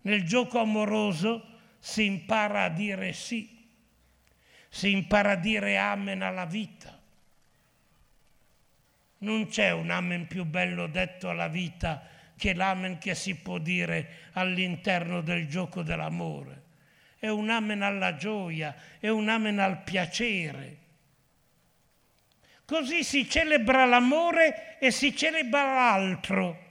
[0.00, 3.68] Nel gioco amoroso si impara a dire sì,
[4.70, 6.97] si impara a dire amen alla vita.
[9.18, 12.02] Non c'è un amen più bello detto alla vita
[12.36, 16.62] che l'amen che si può dire all'interno del gioco dell'amore.
[17.18, 20.86] È un amen alla gioia, è un amen al piacere
[22.68, 26.66] Così si celebra l'amore e si celebra l'altro,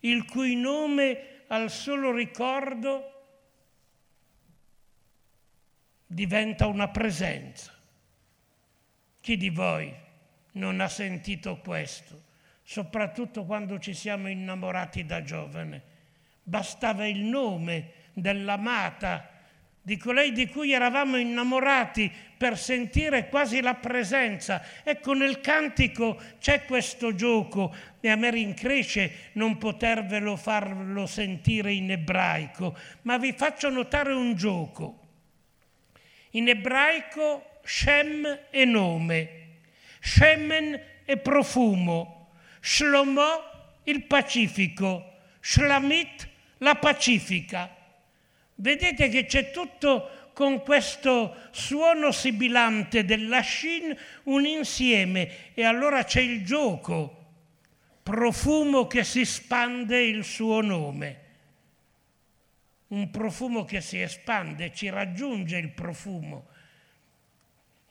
[0.00, 3.22] il cui nome al solo ricordo
[6.04, 7.74] diventa una presenza.
[9.22, 9.90] Chi di voi
[10.52, 12.22] non ha sentito questo,
[12.62, 15.82] soprattutto quando ci siamo innamorati da giovane?
[16.42, 19.28] Bastava il nome dell'amata
[19.82, 24.62] di colei di cui eravamo innamorati per sentire quasi la presenza.
[24.84, 31.90] Ecco, nel cantico c'è questo gioco e a me rincresce non potervelo farlo sentire in
[31.90, 34.98] ebraico, ma vi faccio notare un gioco.
[36.32, 39.39] In ebraico Shem è nome,
[40.00, 43.48] Shemen è profumo, Shlomo
[43.84, 47.76] il pacifico, Shlamit la pacifica.
[48.56, 56.20] Vedete che c'è tutto con questo suono sibilante della shin un insieme e allora c'è
[56.20, 57.16] il gioco,
[58.02, 61.18] profumo che si spande il suo nome.
[62.88, 66.48] Un profumo che si espande, ci raggiunge il profumo.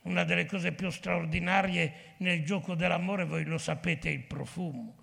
[0.02, 4.96] Una delle cose più straordinarie nel gioco dell'amore, voi lo sapete, è il profumo.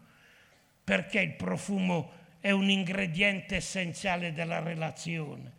[0.83, 5.57] Perché il profumo è un ingrediente essenziale della relazione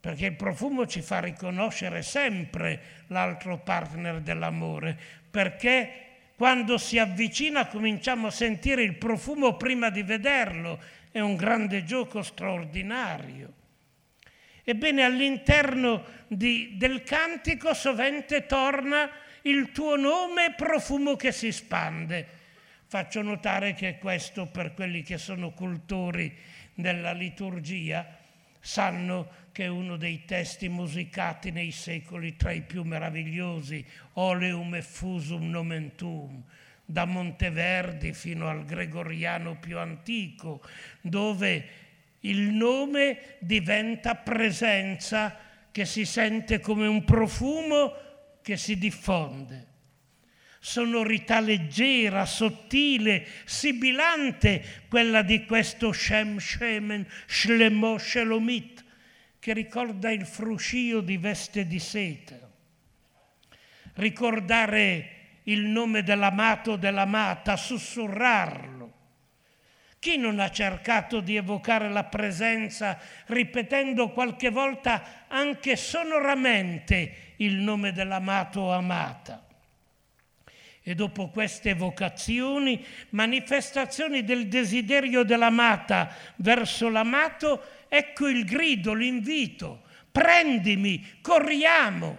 [0.00, 4.96] perché il profumo ci fa riconoscere sempre l'altro partner dell'amore,
[5.28, 11.82] perché quando si avvicina cominciamo a sentire il profumo prima di vederlo, è un grande
[11.82, 13.54] gioco straordinario.
[14.68, 19.08] Ebbene, all'interno di, del cantico sovente torna
[19.44, 22.26] il tuo nome profumo che si spande.
[22.84, 26.36] Faccio notare che questo per quelli che sono cultori
[26.74, 28.18] della liturgia
[28.60, 35.48] sanno che è uno dei testi musicati nei secoli tra i più meravigliosi, Oleum effusum
[35.48, 36.42] nomentum,
[36.84, 40.60] da Monteverdi fino al gregoriano più antico,
[41.00, 41.77] dove
[42.20, 45.36] il nome diventa presenza
[45.70, 47.92] che si sente come un profumo
[48.42, 49.66] che si diffonde.
[50.60, 58.84] Sonorità leggera, sottile, sibilante, quella di questo Shem Shemen Shlemo Shelomit,
[59.38, 62.36] che ricorda il fruscio di veste di seta.
[63.94, 68.77] Ricordare il nome dell'amato o dell'amata, sussurrarlo.
[70.00, 77.92] Chi non ha cercato di evocare la presenza ripetendo qualche volta anche sonoramente il nome
[77.92, 79.44] dell'amato o amata?
[80.80, 91.18] E dopo queste evocazioni, manifestazioni del desiderio dell'amata verso l'amato, ecco il grido, l'invito, prendimi,
[91.20, 92.18] corriamo.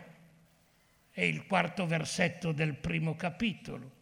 [1.10, 3.99] È il quarto versetto del primo capitolo.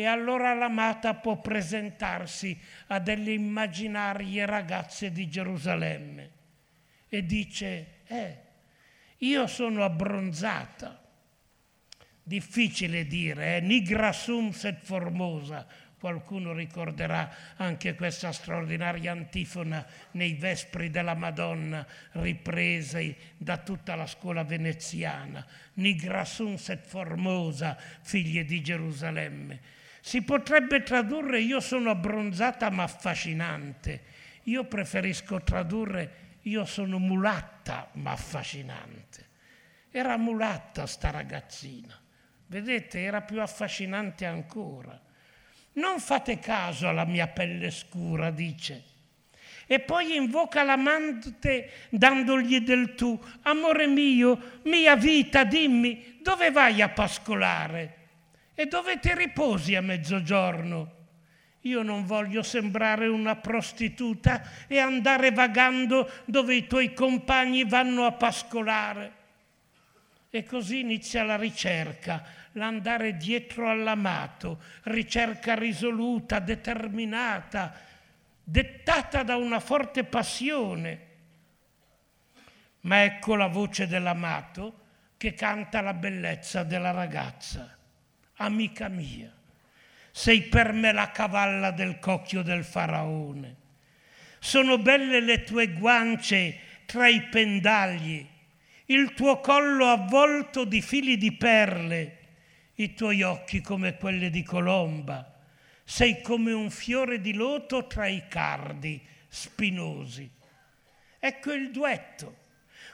[0.00, 6.30] E allora l'amata può presentarsi a delle immaginarie ragazze di Gerusalemme
[7.08, 8.38] e dice, eh,
[9.16, 11.02] io sono abbronzata.
[12.22, 13.60] Difficile dire, eh?
[13.60, 15.66] nigra sum set formosa,
[15.98, 24.44] Qualcuno ricorderà anche questa straordinaria antifona nei Vespri della Madonna, riprese da tutta la scuola
[24.44, 25.44] veneziana.
[25.74, 29.77] Nigra sunt et formosa, figlie di Gerusalemme.
[30.08, 34.04] Si potrebbe tradurre io sono abbronzata ma affascinante.
[34.44, 39.26] Io preferisco tradurre io sono mulatta ma affascinante.
[39.90, 41.94] Era mulatta sta ragazzina.
[42.46, 44.98] Vedete, era più affascinante ancora.
[45.72, 48.84] Non fate caso alla mia pelle scura, dice.
[49.66, 53.22] E poi invoca l'amante dandogli del tu.
[53.42, 57.97] Amore mio, mia vita, dimmi, dove vai a pascolare?
[58.60, 60.96] E dove ti riposi a mezzogiorno?
[61.60, 68.10] Io non voglio sembrare una prostituta e andare vagando dove i tuoi compagni vanno a
[68.10, 69.12] pascolare.
[70.28, 77.72] E così inizia la ricerca, l'andare dietro all'amato, ricerca risoluta, determinata,
[78.42, 81.06] dettata da una forte passione.
[82.80, 84.80] Ma ecco la voce dell'amato
[85.16, 87.77] che canta la bellezza della ragazza.
[88.40, 89.32] Amica mia,
[90.12, 93.56] sei per me la cavalla del cocchio del faraone.
[94.38, 98.24] Sono belle le tue guance tra i pendagli,
[98.86, 102.18] il tuo collo avvolto di fili di perle,
[102.76, 105.34] i tuoi occhi come quelli di colomba.
[105.82, 110.30] Sei come un fiore di loto tra i cardi spinosi.
[111.18, 112.36] Ecco il duetto,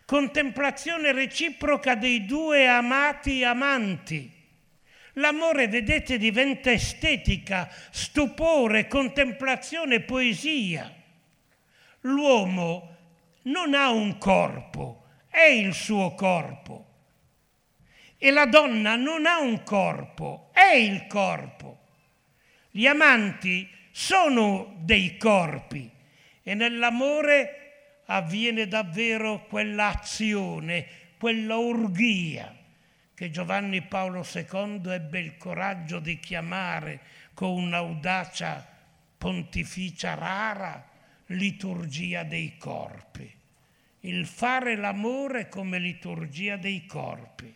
[0.06, 4.33] contemplazione reciproca dei due amati amanti.
[5.14, 10.92] L'amore, vedete, diventa estetica, stupore, contemplazione, poesia.
[12.00, 12.96] L'uomo
[13.42, 16.86] non ha un corpo, è il suo corpo.
[18.18, 21.78] E la donna non ha un corpo, è il corpo.
[22.70, 25.88] Gli amanti sono dei corpi
[26.42, 30.86] e nell'amore avviene davvero quell'azione,
[31.18, 32.62] quella orgia
[33.24, 37.00] che Giovanni Paolo II ebbe il coraggio di chiamare
[37.32, 38.66] con un'audacia
[39.16, 40.86] pontificia rara
[41.28, 43.34] liturgia dei corpi.
[44.00, 47.54] Il fare l'amore come liturgia dei corpi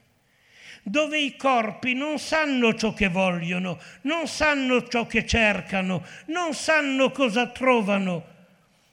[0.80, 7.10] dove i corpi non sanno ciò che vogliono, non sanno ciò che cercano, non sanno
[7.10, 8.24] cosa trovano,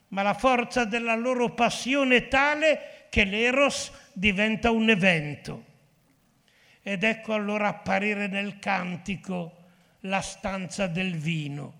[0.09, 5.64] ma la forza della loro passione è tale che l'eros diventa un evento.
[6.87, 9.63] Ed ecco allora apparire nel cantico
[10.01, 11.73] la stanza del vino,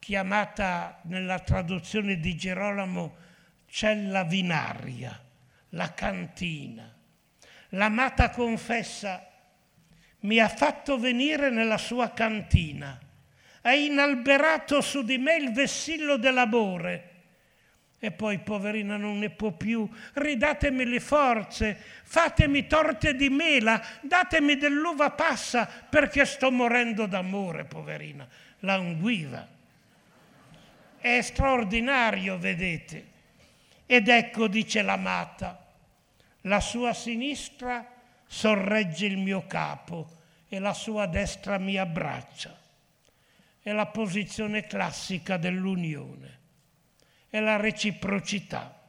[0.00, 3.14] chiamata nella traduzione di Gerolamo
[3.66, 5.22] cella vinaria,
[5.68, 6.92] la cantina.
[7.68, 9.24] L'amata confessa,
[10.22, 12.98] mi ha fatto venire nella sua cantina,
[13.62, 17.13] ha inalberato su di me il vessillo dell'amore
[18.04, 19.88] e poi, poverina, non ne può più.
[20.12, 28.28] Ridatemi le forze, fatemi torte di mela, datemi dell'uva passa, perché sto morendo d'amore, poverina.
[28.60, 29.48] Languiva.
[30.98, 33.12] È straordinario, vedete.
[33.86, 35.66] Ed ecco, dice l'amata,
[36.42, 37.90] la sua sinistra
[38.26, 40.10] sorregge il mio capo
[40.46, 42.54] e la sua destra mi abbraccia.
[43.62, 46.42] È la posizione classica dell'unione
[47.34, 48.80] è la reciprocità,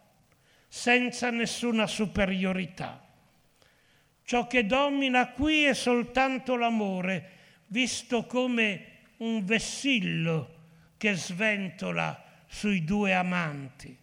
[0.67, 3.03] senza nessuna superiorità.
[4.23, 7.31] Ciò che domina qui è soltanto l'amore,
[7.69, 8.85] visto come
[9.17, 10.57] un vessillo
[10.95, 13.97] che sventola sui due amanti.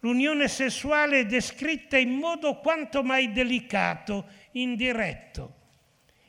[0.00, 5.54] L'unione sessuale è descritta in modo quanto mai delicato, indiretto.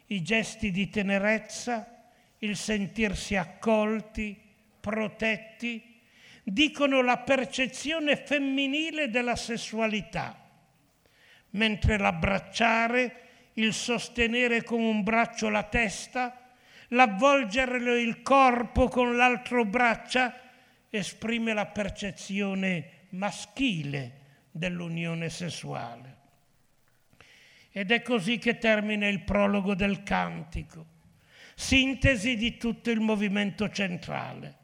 [0.05, 2.05] I gesti di tenerezza,
[2.38, 4.39] il sentirsi accolti,
[4.80, 5.90] protetti,
[6.43, 10.37] dicono la percezione femminile della sessualità,
[11.51, 13.15] mentre l'abbracciare,
[13.53, 16.53] il sostenere con un braccio la testa,
[16.89, 20.35] l'avvolgere il corpo con l'altro braccia,
[20.89, 24.19] esprime la percezione maschile
[24.51, 26.17] dell'unione sessuale.
[27.71, 30.85] Ed è così che termina il prologo del cantico,
[31.55, 34.57] sintesi di tutto il movimento centrale.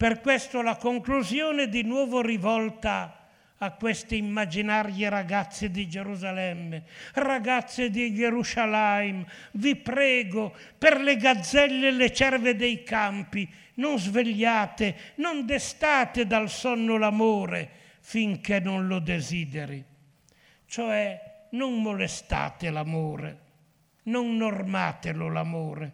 [0.00, 3.28] Per questo la conclusione di nuovo rivolta
[3.58, 11.90] a queste immaginarie ragazze di Gerusalemme, ragazze di Gerusalemme, vi prego per le gazzelle e
[11.90, 17.68] le cerve dei campi, non svegliate, non destate dal sonno l'amore
[18.00, 19.84] finché non lo desideri.
[20.64, 23.38] Cioè non molestate l'amore,
[24.04, 25.92] non normatelo l'amore.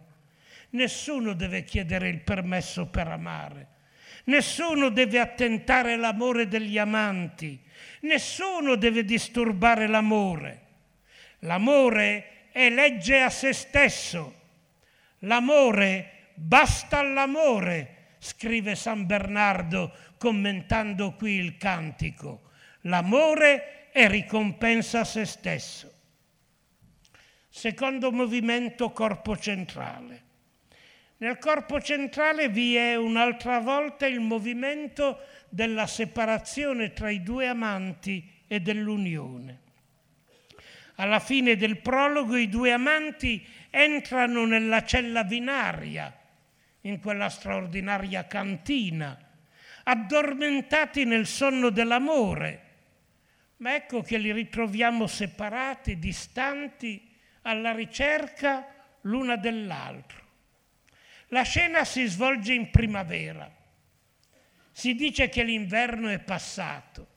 [0.69, 3.75] Nessuno deve chiedere il permesso per amare
[4.27, 7.57] Nessuno deve attentare l'amore degli amanti,
[8.01, 10.65] nessuno deve disturbare l'amore.
[11.39, 14.33] L'amore è legge a se stesso.
[15.19, 22.49] L'amore basta l'amore, scrive San Bernardo commentando qui il cantico.
[22.81, 25.93] L'amore è ricompensa a se stesso.
[27.47, 30.26] Secondo movimento corpo centrale.
[31.19, 38.43] Nel corpo centrale vi è un'altra volta il movimento della separazione tra i due amanti
[38.45, 39.61] e dell'unione.
[40.95, 46.15] Alla fine del prologo i due amanti entrano nella cella vinaria,
[46.81, 49.17] in quella straordinaria cantina,
[49.85, 52.63] addormentati nel sonno dell'amore,
[53.57, 57.09] ma ecco che li ritroviamo separati, distanti,
[57.41, 58.67] alla ricerca
[59.01, 60.25] l'una dell'altro.
[61.31, 63.53] La scena si svolge in primavera.
[64.71, 67.15] Si dice che l'inverno è passato.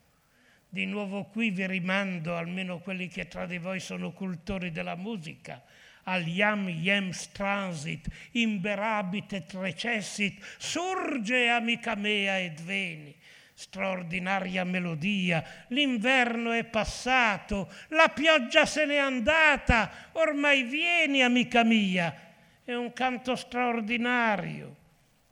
[0.69, 5.63] Di nuovo qui vi rimando, almeno quelli che tra di voi sono cultori della musica,
[6.05, 13.15] al Iam Iems Transit, imberabit et recessit, surge amica mea ed veni.
[13.55, 22.30] Straordinaria melodia, l'inverno è passato, la pioggia se n'è andata, ormai vieni amica mia.
[22.71, 24.77] È un canto straordinario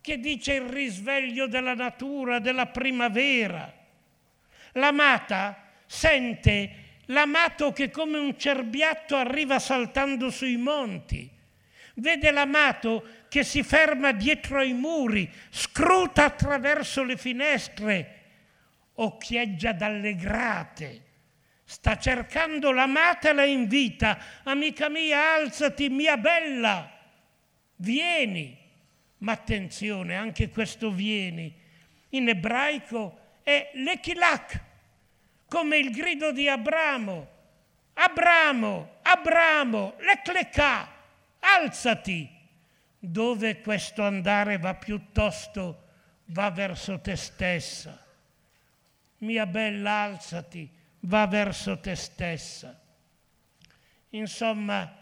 [0.01, 3.72] che dice il risveglio della natura, della primavera.
[4.72, 6.70] L'amata sente
[7.05, 11.30] l'amato che come un cerbiatto arriva saltando sui monti.
[11.95, 18.22] Vede l'amato che si ferma dietro ai muri, scruta attraverso le finestre,
[18.95, 21.03] occhieggia dalle grate.
[21.62, 24.18] Sta cercando l'amata e la invita.
[24.43, 26.97] Amica mia, alzati, mia bella,
[27.78, 28.56] vieni.
[29.18, 31.52] Ma attenzione, anche questo vieni.
[32.10, 34.62] In ebraico è l'echilak,
[35.48, 37.36] come il grido di Abramo.
[37.94, 40.88] Abramo, Abramo, l'eclecà,
[41.40, 42.36] alzati.
[43.00, 45.86] Dove questo andare va piuttosto,
[46.26, 48.04] va verso te stessa.
[49.18, 50.68] Mia bella, alzati,
[51.00, 52.80] va verso te stessa.
[54.10, 54.97] Insomma,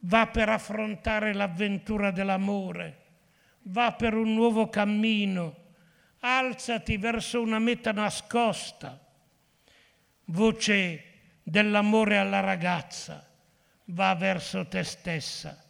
[0.00, 2.98] va per affrontare l'avventura dell'amore,
[3.62, 5.56] va per un nuovo cammino,
[6.20, 8.98] alzati verso una meta nascosta.
[10.26, 11.04] Voce
[11.42, 13.28] dell'amore alla ragazza,
[13.86, 15.64] va verso te stessa,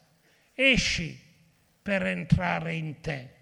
[0.55, 1.19] esci
[1.83, 3.35] per entrare in te.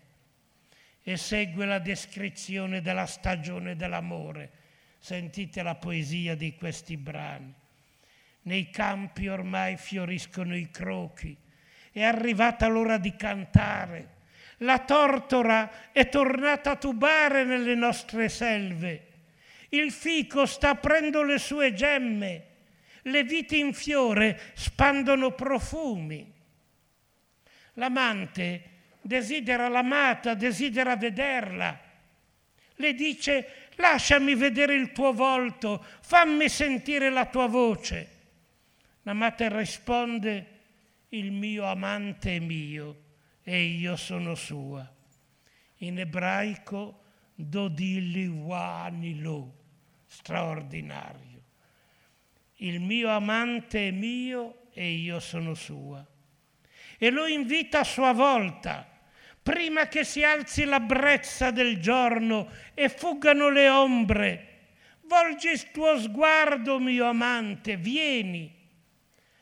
[1.03, 4.53] E segue la descrizione della stagione dell'amore.
[4.99, 7.55] Sentite la poesia di questi brani.
[8.49, 11.37] Nei campi ormai fioriscono i crochi,
[11.93, 14.17] è arrivata l'ora di cantare.
[14.59, 19.09] La tortora è tornata a tubare nelle nostre selve
[19.71, 22.45] il fico sta aprendo le sue gemme,
[23.03, 26.33] le vite in fiore spandono profumi.
[27.75, 28.63] L'amante
[29.03, 31.79] desidera l'amata, desidera vederla.
[32.77, 38.17] Le dice lasciami vedere il tuo volto, fammi sentire la tua voce.
[39.09, 40.47] L'amata risponde
[41.09, 43.05] il mio amante è mio
[43.43, 44.87] e io sono sua.
[45.77, 47.05] In ebraico
[47.35, 49.55] dodilli wanilo
[50.05, 51.43] straordinario.
[52.57, 56.07] Il mio amante è mio e io sono sua.
[56.99, 58.87] E lo invita a sua volta,
[59.43, 64.59] prima che si alzi la brezza del giorno e fuggano le ombre.
[65.05, 68.57] Volgi il tuo sguardo, mio amante, vieni.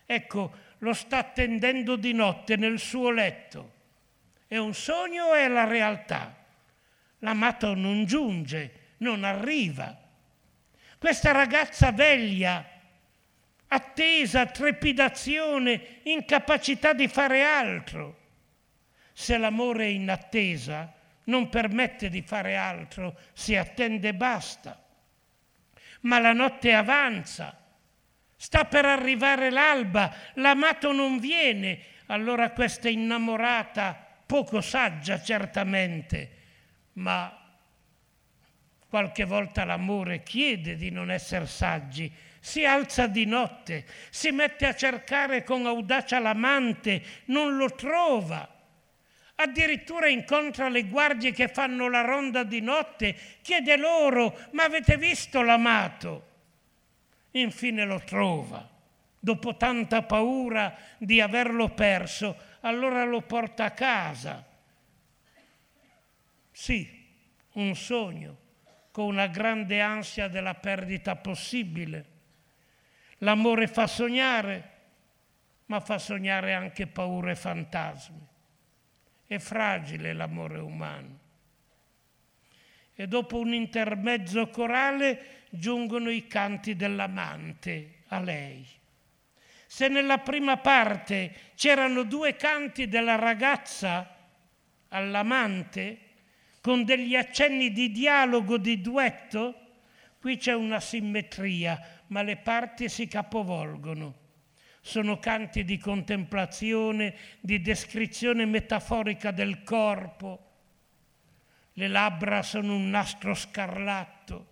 [0.06, 3.72] Ecco, lo sta attendendo di notte nel suo letto.
[4.46, 6.34] È un sogno o è la realtà?
[7.18, 10.04] L'amato non giunge, non arriva
[10.98, 12.64] questa ragazza veglia,
[13.68, 18.20] attesa, trepidazione, incapacità di fare altro.
[19.12, 20.92] Se l'amore è in attesa,
[21.24, 24.82] non permette di fare altro, si attende e basta.
[26.00, 27.56] Ma la notte avanza,
[28.36, 36.30] sta per arrivare l'alba, l'amato non viene, allora questa innamorata, poco saggia certamente,
[36.94, 37.46] ma
[38.88, 44.74] Qualche volta l'amore chiede di non essere saggi, si alza di notte, si mette a
[44.74, 48.48] cercare con audacia l'amante, non lo trova.
[49.34, 55.42] Addirittura incontra le guardie che fanno la ronda di notte, chiede loro, ma avete visto
[55.42, 56.25] l'amato?
[57.40, 58.68] Infine lo trova.
[59.18, 64.44] Dopo tanta paura di averlo perso, allora lo porta a casa.
[66.52, 67.04] Sì,
[67.52, 68.44] un sogno
[68.90, 72.14] con una grande ansia della perdita possibile.
[73.18, 74.70] L'amore fa sognare,
[75.66, 78.26] ma fa sognare anche paure e fantasmi.
[79.26, 81.24] È fragile l'amore umano.
[82.98, 88.66] E dopo un intermezzo corale giungono i canti dell'amante a lei.
[89.66, 94.16] Se nella prima parte c'erano due canti della ragazza
[94.88, 95.98] all'amante,
[96.62, 99.54] con degli accenni di dialogo, di duetto,
[100.18, 101.78] qui c'è una simmetria,
[102.08, 104.24] ma le parti si capovolgono.
[104.80, 110.55] Sono canti di contemplazione, di descrizione metaforica del corpo.
[111.78, 114.46] Le labbra sono un nastro scarlatto,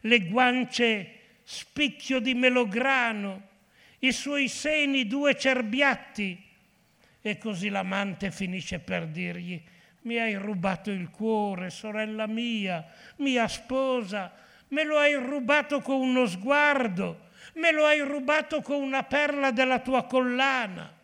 [0.00, 1.12] le guance
[1.42, 3.48] spicchio di melograno,
[4.00, 6.44] i suoi seni due cerbiatti.
[7.22, 9.60] E così l'amante finisce per dirgli,
[10.02, 14.32] mi hai rubato il cuore, sorella mia, mia sposa,
[14.68, 19.78] me lo hai rubato con uno sguardo, me lo hai rubato con una perla della
[19.78, 20.94] tua collana.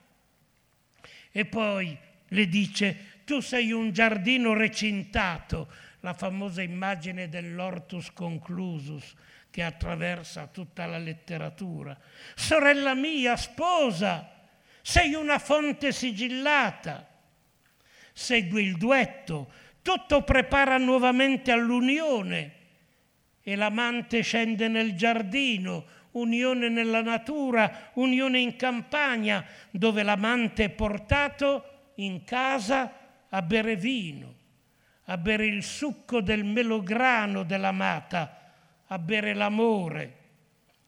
[1.32, 1.96] E poi
[2.28, 5.68] le dice, tu sei un giardino recintato,
[6.00, 9.14] la famosa immagine dell'ortus conclusus,
[9.50, 11.96] che attraversa tutta la letteratura.
[12.34, 14.30] Sorella mia, sposa,
[14.82, 17.08] sei una fonte sigillata.
[18.12, 19.50] Segui il duetto,
[19.80, 22.52] tutto prepara nuovamente all'unione
[23.42, 31.92] e l'amante scende nel giardino, unione nella natura, unione in campagna, dove l'amante è portato
[31.96, 33.03] in casa
[33.34, 34.34] a bere vino,
[35.06, 38.38] a bere il succo del melograno dell'amata
[38.88, 40.18] a bere l'amore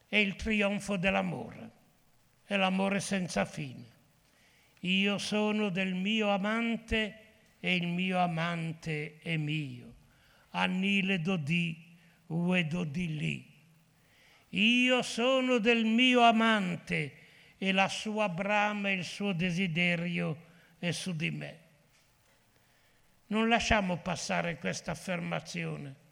[0.06, 1.70] è il trionfo dell'amore,
[2.44, 3.94] è l'amore senza fine.
[4.80, 7.18] Io sono del mio amante
[7.58, 9.94] e il mio amante è mio.
[10.50, 13.54] Annile dodì, ue dodì lì.
[14.50, 17.12] Io sono del mio amante
[17.58, 20.44] e la sua brama e il suo desiderio
[20.78, 21.65] è su di me.
[23.28, 26.04] Non lasciamo passare questa affermazione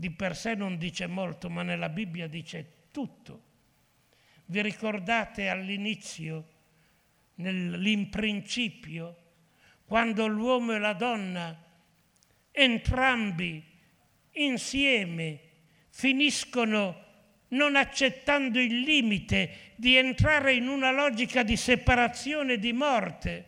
[0.00, 3.48] di per sé non dice molto, ma nella Bibbia dice tutto.
[4.46, 6.48] Vi ricordate all'inizio,
[7.34, 9.16] nell'imprincipio,
[9.84, 11.54] quando l'uomo e la donna,
[12.50, 13.62] entrambi
[14.32, 15.40] insieme,
[15.90, 17.08] finiscono
[17.48, 23.44] non accettando il limite di entrare in una logica di separazione e di morte.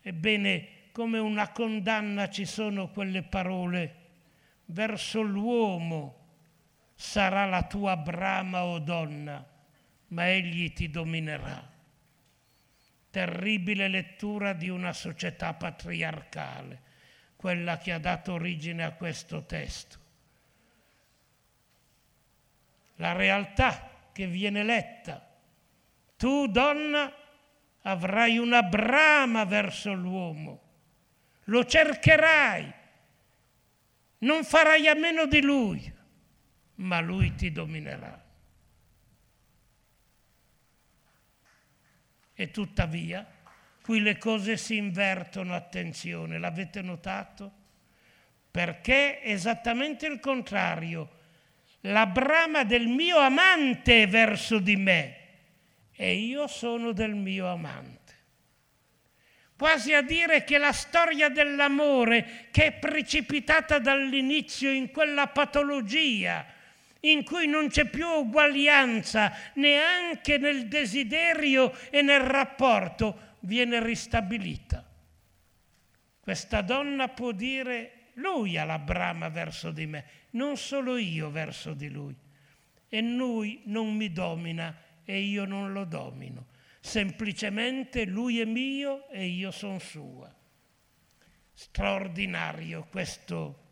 [0.00, 4.04] Ebbene, come una condanna ci sono quelle parole
[4.64, 6.24] verso l'uomo
[6.94, 9.46] sarà la tua brama o donna,
[10.06, 11.70] ma egli ti dominerà.
[13.10, 16.80] Terribile lettura di una società patriarcale,
[17.36, 19.98] quella che ha dato origine a questo testo.
[22.94, 25.22] La realtà che viene letta.
[26.16, 27.12] Tu, donna,
[27.82, 30.65] avrai una brama verso l'uomo,
[31.46, 32.72] lo cercherai
[34.18, 35.92] non farai a meno di lui,
[36.76, 38.24] ma lui ti dominerà.
[42.32, 43.26] E tuttavia,
[43.82, 47.52] qui le cose si invertono, attenzione, l'avete notato?
[48.50, 51.14] Perché è esattamente il contrario.
[51.80, 55.20] La brama del mio amante verso di me
[55.92, 57.95] e io sono del mio amante
[59.56, 66.44] quasi a dire che la storia dell'amore che è precipitata dall'inizio in quella patologia
[67.00, 74.84] in cui non c'è più uguaglianza neanche nel desiderio e nel rapporto, viene ristabilita.
[76.20, 81.74] Questa donna può dire, lui ha la brama verso di me, non solo io verso
[81.74, 82.14] di lui.
[82.88, 86.54] E lui non mi domina e io non lo domino
[86.86, 90.32] semplicemente lui è mio e io sono sua.
[91.52, 93.64] Straordinario questo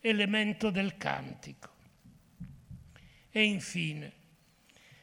[0.00, 1.70] elemento del cantico.
[3.30, 4.12] E infine,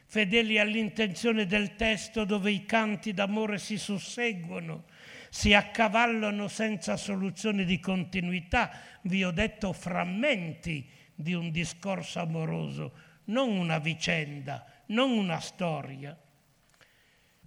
[0.04, 4.84] fedeli all'intenzione del testo dove i canti d'amore si susseguono,
[5.30, 12.92] si accavallano senza soluzione di continuità, vi ho detto frammenti di un discorso amoroso,
[13.26, 16.14] non una vicenda, non una storia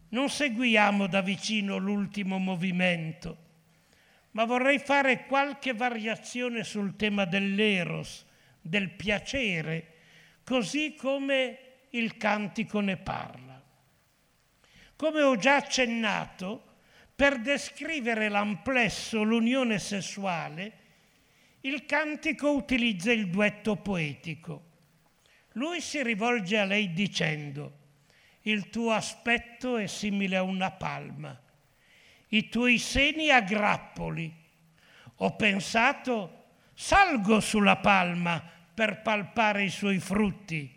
[0.09, 3.45] non seguiamo da vicino l'ultimo movimento,
[4.31, 8.25] ma vorrei fare qualche variazione sul tema dell'eros,
[8.61, 9.95] del piacere,
[10.43, 11.59] così come
[11.91, 13.61] il cantico ne parla.
[14.95, 16.63] Come ho già accennato,
[17.15, 20.85] per descrivere l'amplesso, l'unione sessuale,
[21.61, 24.65] il cantico utilizza il duetto poetico.
[25.53, 27.76] Lui si rivolge a lei dicendo
[28.47, 31.37] il tuo aspetto è simile a una palma,
[32.29, 34.33] i tuoi seni a grappoli.
[35.17, 38.41] Ho pensato, salgo sulla palma
[38.73, 40.73] per palpare i suoi frutti.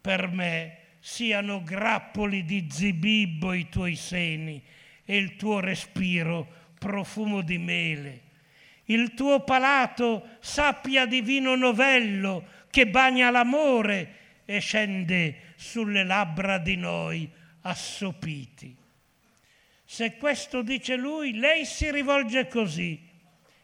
[0.00, 4.62] Per me siano grappoli di zibibbo i tuoi seni
[5.04, 6.46] e il tuo respiro
[6.78, 8.22] profumo di mele.
[8.84, 16.76] Il tuo palato sappia di vino novello che bagna l'amore e scende sulle labbra di
[16.76, 17.28] noi
[17.62, 18.76] assopiti.
[19.82, 23.00] Se questo dice lui, lei si rivolge così.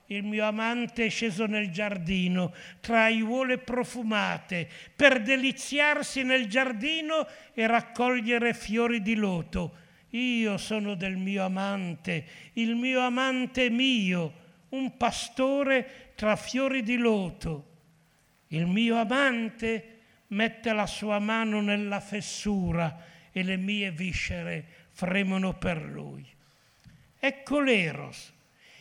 [0.06, 7.66] Il mio amante è sceso nel giardino tra aiuole profumate per deliziarsi nel giardino e
[7.66, 9.76] raccogliere fiori di loto.
[10.10, 12.24] Io sono del mio amante,
[12.54, 14.32] il mio amante mio,
[14.70, 17.66] un pastore tra fiori di loto.
[18.48, 19.99] Il mio amante
[20.30, 26.26] mette la sua mano nella fessura e le mie viscere fremono per lui.
[27.18, 28.32] Ecco l'eros,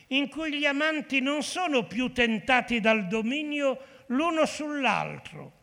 [0.07, 5.57] in cui gli amanti non sono più tentati dal dominio l'uno sull'altro.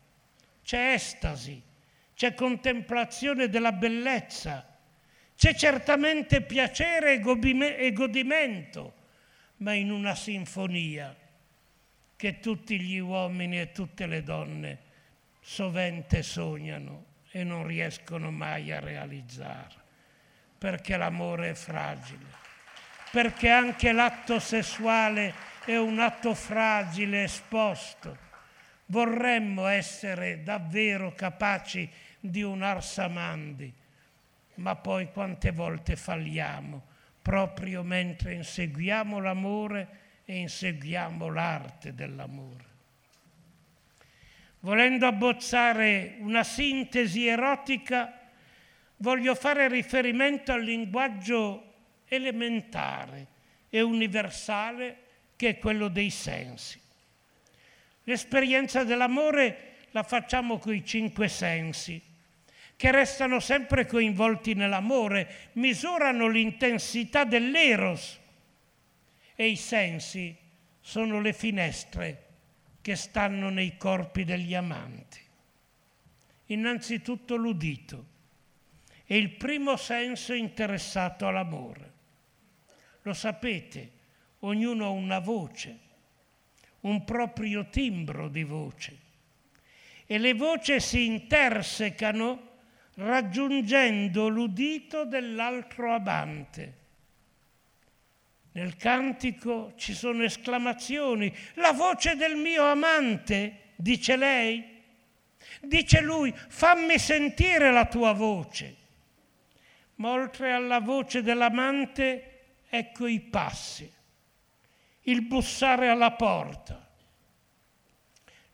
[0.63, 1.61] C'è estasi,
[2.13, 4.77] c'è contemplazione della bellezza,
[5.35, 7.21] c'è certamente piacere
[7.77, 8.93] e godimento,
[9.57, 11.15] ma in una sinfonia
[12.15, 14.85] che tutti gli uomini e tutte le donne
[15.49, 19.75] sovente sognano e non riescono mai a realizzare,
[20.57, 22.25] perché l'amore è fragile,
[23.11, 25.33] perché anche l'atto sessuale
[25.63, 28.17] è un atto fragile, esposto.
[28.87, 31.89] Vorremmo essere davvero capaci
[32.19, 33.73] di un arsamandi,
[34.55, 36.85] ma poi quante volte falliamo,
[37.21, 39.87] proprio mentre inseguiamo l'amore
[40.25, 42.66] e inseguiamo l'arte dell'amore
[44.67, 48.19] volendo abbozzare una sintesi erotica,
[48.97, 53.27] voglio fare riferimento al linguaggio elementare
[53.69, 54.97] e universale
[55.37, 56.77] che è quello dei sensi.
[58.03, 62.01] L'esperienza dell'amore la facciamo con i cinque sensi,
[62.75, 68.19] che restano sempre coinvolti nell'amore, misurano l'intensità dell'eros
[69.33, 70.35] e i sensi
[70.81, 72.26] sono le finestre
[72.87, 75.19] che stanno nei corpi degli amanti.
[76.45, 78.05] Innanzitutto l'udito
[79.03, 81.91] è il primo senso interessato all'amore.
[83.01, 83.91] Lo sapete,
[84.39, 85.79] ognuno ha una voce,
[86.81, 88.97] un proprio timbro di voce
[90.05, 92.51] e le voci si intersecano
[92.93, 96.76] raggiungendo l'udito dell'altro amante
[98.57, 101.31] nel cantico ci sono esclamazioni.
[101.55, 104.81] La voce del mio amante, dice lei.
[105.61, 108.75] Dice lui, fammi sentire la tua voce.
[109.95, 113.91] Ma oltre alla voce dell'amante, ecco i passi,
[115.01, 116.83] il bussare alla porta.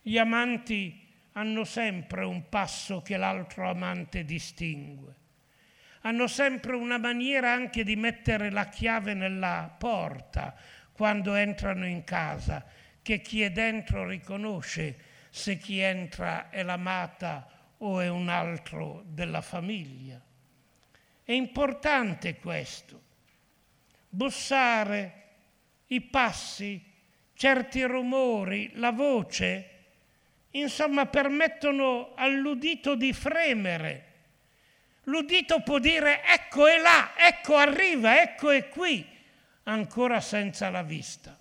[0.02, 5.22] Gli amanti hanno sempre un passo che l'altro amante distingue
[6.06, 10.54] hanno sempre una maniera anche di mettere la chiave nella porta
[10.92, 12.64] quando entrano in casa,
[13.02, 17.48] che chi è dentro riconosce se chi entra è l'amata
[17.78, 20.20] o è un altro della famiglia.
[21.22, 23.02] È importante questo.
[24.10, 25.22] Bussare,
[25.86, 26.84] i passi,
[27.32, 29.70] certi rumori, la voce,
[30.50, 34.12] insomma permettono all'udito di fremere
[35.04, 39.06] L'udito può dire ecco è là, ecco arriva, ecco è qui,
[39.64, 41.36] ancora senza la vista.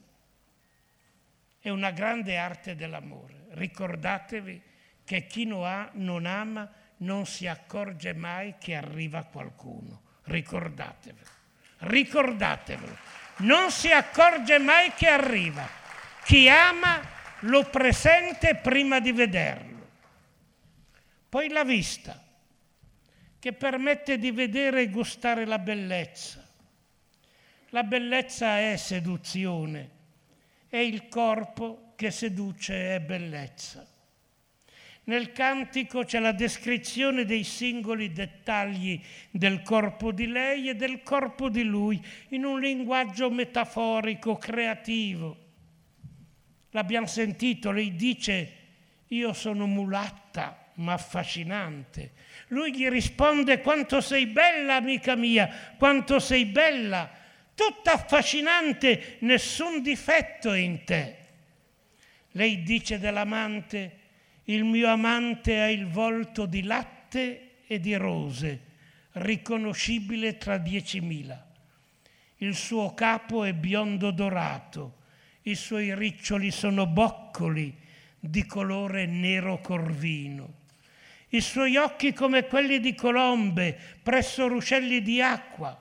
[1.60, 3.46] È una grande arte dell'amore.
[3.52, 4.62] Ricordatevi
[5.06, 10.02] che chi non, ha, non ama non si accorge mai che arriva qualcuno.
[10.24, 11.30] Ricordatevelo.
[11.78, 12.98] Ricordatevelo.
[13.38, 15.68] Non si accorge mai che arriva.
[16.26, 17.02] Chi ama
[17.42, 19.88] lo presente prima di vederlo.
[21.30, 22.22] Poi la vista
[23.44, 26.48] che permette di vedere e gustare la bellezza.
[27.72, 29.90] La bellezza è seduzione,
[30.70, 33.86] è il corpo che seduce è bellezza.
[35.04, 38.98] Nel cantico c'è la descrizione dei singoli dettagli
[39.30, 45.38] del corpo di lei e del corpo di lui in un linguaggio metaforico, creativo.
[46.70, 48.52] L'abbiamo sentito, lei dice
[49.08, 52.12] io sono mulatta ma affascinante,
[52.54, 57.10] lui gli risponde quanto sei bella, amica mia, quanto sei bella,
[57.56, 61.18] tutta affascinante, nessun difetto in te.
[62.32, 64.00] Lei dice dell'amante,
[64.46, 68.62] il mio amante ha il volto di latte e di rose,
[69.14, 71.52] riconoscibile tra diecimila.
[72.38, 75.02] il suo capo è biondo dorato,
[75.44, 77.74] i suoi riccioli sono boccoli
[78.20, 80.62] di colore nero corvino,
[81.34, 85.80] i suoi occhi come quelli di colombe presso ruscelli di acqua,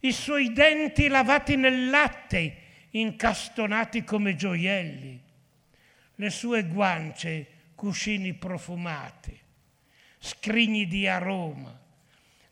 [0.00, 2.56] i suoi denti lavati nel latte,
[2.90, 5.20] incastonati come gioielli,
[6.16, 9.38] le sue guance cuscini profumati,
[10.18, 11.78] scrigni di aroma,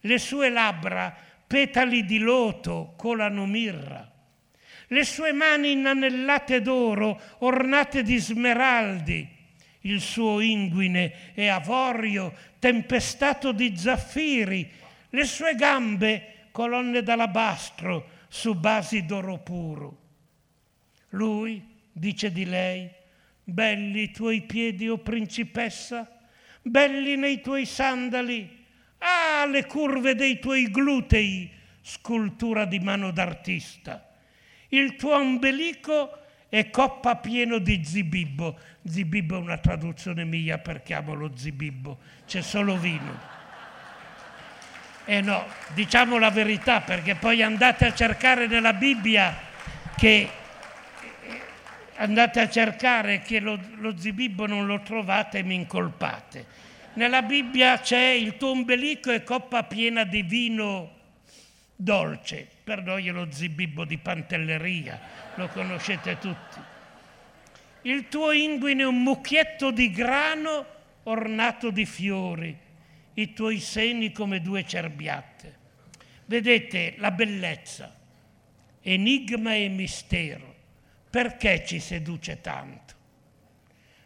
[0.01, 4.09] le sue labbra petali di loto colano mirra,
[4.87, 9.34] le sue mani inanellate d'oro ornate di smeraldi,
[9.85, 14.71] il suo inguine è avorio tempestato di zaffiri,
[15.09, 20.01] le sue gambe colonne d'alabastro su basi d'oro puro.
[21.09, 22.89] Lui dice di lei,
[23.43, 26.09] belli i tuoi piedi, o oh principessa,
[26.61, 28.65] belli nei tuoi sandali,
[28.97, 31.49] ah, le curve dei tuoi glutei,
[31.81, 34.09] scultura di mano d'artista.
[34.69, 36.24] Il tuo ombelico
[36.55, 38.57] è coppa pieno di zibibbo.
[38.87, 43.19] Zibibbo è una traduzione mia perché amo lo zibibbo, c'è solo vino.
[45.03, 49.35] Eh no, diciamo la verità perché poi andate a cercare nella Bibbia
[49.97, 50.29] che
[51.97, 56.45] andate a cercare che lo, lo zibibbo non lo trovate e mi incolpate.
[56.93, 60.94] Nella Bibbia c'è il tuo ombelico e coppa piena di vino
[61.75, 64.99] dolce, per noi è lo zibibbo di Pantelleria,
[65.35, 66.59] lo conoscete tutti.
[67.83, 70.65] Il tuo inguine è un mucchietto di grano
[71.03, 72.57] ornato di fiori
[73.13, 75.63] i tuoi seni come due cerbiatte.
[76.25, 77.95] Vedete la bellezza,
[78.81, 80.53] enigma e mistero.
[81.09, 82.93] Perché ci seduce tanto?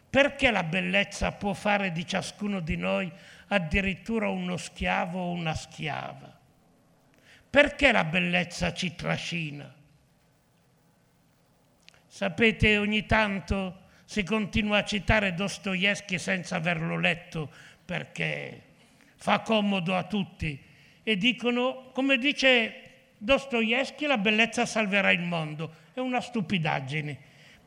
[0.08, 3.10] Perché la bellezza può fare di ciascuno di noi
[3.48, 6.29] addirittura uno schiavo o una schiava?
[7.50, 9.74] Perché la bellezza ci trascina?
[12.06, 17.50] Sapete, ogni tanto si continua a citare Dostoevsky senza averlo letto
[17.84, 18.62] perché
[19.16, 20.60] fa comodo a tutti
[21.02, 25.74] e dicono, come dice Dostoevsky, la bellezza salverà il mondo.
[25.92, 27.18] È una stupidaggine,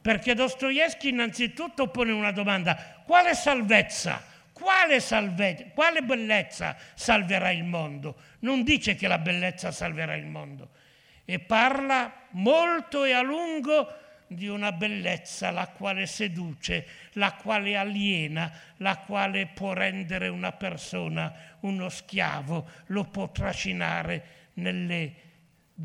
[0.02, 4.32] perché Dostoevsky innanzitutto pone una domanda, quale salvezza?
[4.54, 8.16] Quale, salvezza, quale bellezza salverà il mondo?
[8.44, 10.70] Non dice che la bellezza salverà il mondo
[11.26, 18.52] e parla molto e a lungo di una bellezza la quale seduce, la quale aliena,
[18.78, 24.26] la quale può rendere una persona uno schiavo, lo può trascinare
[24.56, 25.14] nelle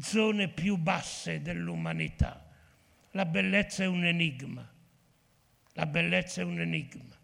[0.00, 2.44] zone più basse dell'umanità.
[3.12, 4.68] La bellezza è un enigma,
[5.74, 7.16] la bellezza è un enigma.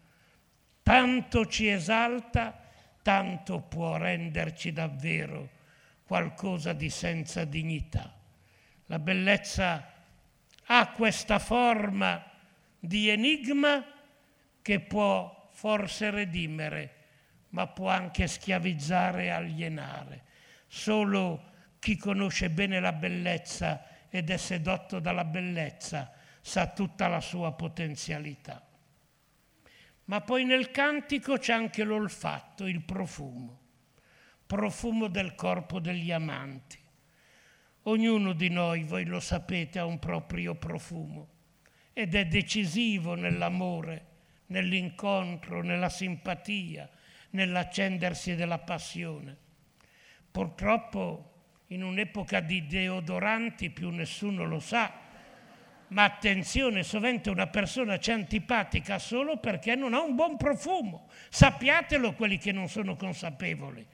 [0.81, 2.64] Tanto ci esalta,
[3.05, 5.47] tanto può renderci davvero
[6.07, 8.11] qualcosa di senza dignità.
[8.87, 9.93] La bellezza
[10.65, 12.23] ha questa forma
[12.79, 13.85] di enigma
[14.59, 16.93] che può forse redimere,
[17.49, 20.23] ma può anche schiavizzare e alienare.
[20.65, 27.51] Solo chi conosce bene la bellezza ed è sedotto dalla bellezza sa tutta la sua
[27.51, 28.65] potenzialità.
[30.05, 33.59] Ma poi nel cantico c'è anche l'olfatto, il profumo,
[34.45, 36.77] profumo del corpo degli amanti.
[37.83, 41.29] Ognuno di noi, voi lo sapete, ha un proprio profumo
[41.93, 44.05] ed è decisivo nell'amore,
[44.47, 46.89] nell'incontro, nella simpatia,
[47.31, 49.37] nell'accendersi della passione.
[50.29, 51.31] Purtroppo
[51.67, 54.93] in un'epoca di deodoranti più nessuno lo sa,
[55.89, 61.07] ma attenzione, sovente una persona ci è antipatica solo perché non ha un buon profumo.
[61.29, 63.85] Sappiatelo quelli che non sono consapevoli.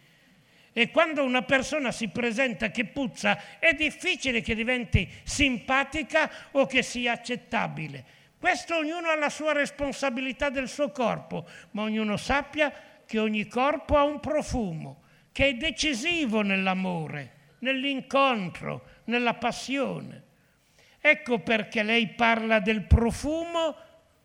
[0.74, 6.82] E quando una persona si presenta che puzza, è difficile che diventi simpatica o che
[6.82, 8.06] sia accettabile.
[8.39, 12.74] Questo ognuno ha la sua responsabilità del suo corpo, ma ognuno sappia
[13.06, 15.02] che ogni corpo ha un profumo,
[15.34, 20.30] che è decisivo nell'amore, nell'incontro, nella passione.
[21.02, 23.76] Ecco perché lei parla del profumo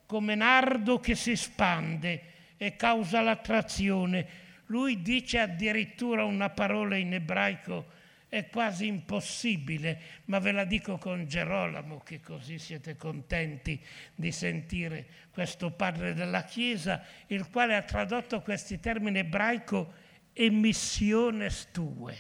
[0.05, 7.95] come nardo che si spande e causa l'attrazione lui dice addirittura una parola in ebraico,
[8.29, 13.81] è quasi impossibile, ma ve la dico con Gerolamo, che così siete contenti
[14.15, 19.93] di sentire questo padre della Chiesa, il quale ha tradotto questi termini ebraico
[20.33, 22.17] emissiones tue,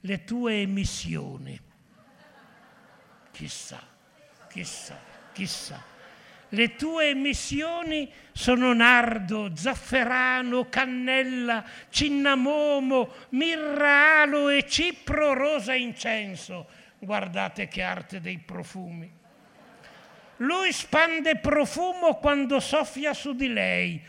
[0.00, 1.58] le tue emissioni.
[3.40, 3.80] Chissà,
[4.50, 5.00] chissà,
[5.32, 5.82] chissà.
[6.50, 16.68] Le tue emissioni sono nardo, zafferano, cannella, cinnamomo, mirra, aloe, cipro, rosa, incenso.
[16.98, 19.10] Guardate che arte dei profumi.
[20.36, 24.02] Lui spande profumo quando soffia su di lei,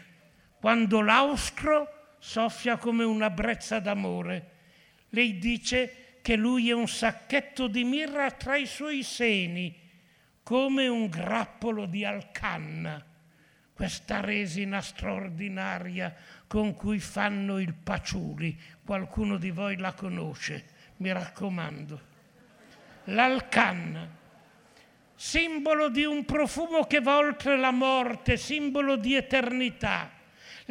[0.59, 4.49] quando l'austro soffia come una brezza d'amore.
[5.11, 9.75] Lei dice che lui è un sacchetto di mirra tra i suoi seni,
[10.43, 13.03] come un grappolo di alcanna,
[13.73, 16.13] questa resina straordinaria
[16.47, 18.59] con cui fanno il paciuli.
[18.85, 20.65] Qualcuno di voi la conosce,
[20.97, 22.09] mi raccomando.
[23.05, 24.19] L'alcanna
[25.15, 30.09] simbolo di un profumo che va oltre la morte, simbolo di eternità.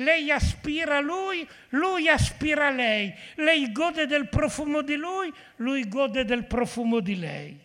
[0.00, 3.12] Lei aspira a lui, lui aspira a lei.
[3.36, 7.58] Lei gode del profumo di lui, lui gode del profumo di lei.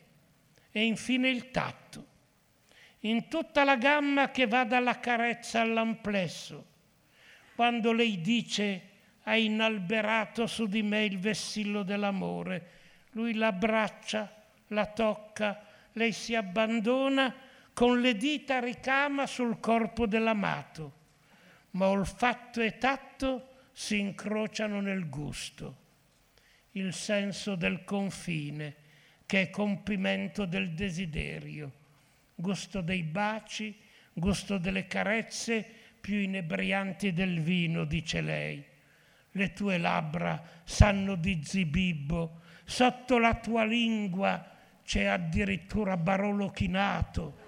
[0.71, 2.05] E infine il tatto,
[3.01, 6.73] in tutta la gamma che va dalla carezza all'amplesso.
[7.55, 8.89] Quando lei dice
[9.23, 12.71] ha inalberato su di me il vessillo dell'amore,
[13.11, 14.29] lui l'abbraccia,
[14.67, 17.33] la tocca, lei si abbandona
[17.73, 21.05] con le dita ricama sul corpo dell'amato,
[21.76, 25.84] ma olfatto e tatto si incrociano nel gusto,
[26.71, 28.84] il senso del confine
[29.26, 31.71] che è compimento del desiderio,
[32.36, 33.76] gusto dei baci,
[34.13, 35.65] gusto delle carezze
[35.99, 38.63] più inebrianti del vino, dice lei.
[39.32, 44.51] Le tue labbra sanno di zibibbo, sotto la tua lingua
[44.86, 47.43] c'è addirittura Barolo chinato.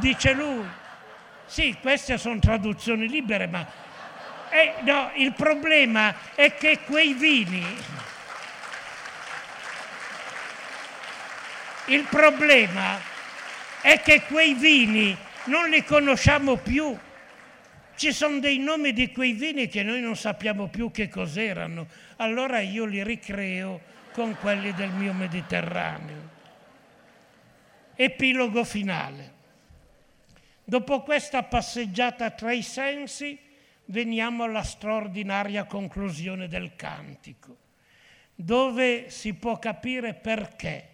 [0.00, 0.79] Dice lui.
[1.50, 3.66] Sì, queste sono traduzioni libere, ma
[4.50, 7.66] eh, no, il problema è che quei vini,
[11.86, 13.00] il problema
[13.80, 16.96] è che quei vini non li conosciamo più.
[17.96, 21.88] Ci sono dei nomi di quei vini che noi non sappiamo più che cos'erano.
[22.18, 23.80] Allora io li ricreo
[24.12, 26.28] con quelli del mio Mediterraneo.
[27.96, 29.38] Epilogo finale.
[30.70, 33.36] Dopo questa passeggiata tra i sensi,
[33.86, 37.56] veniamo alla straordinaria conclusione del cantico,
[38.36, 40.88] dove si può capire perché,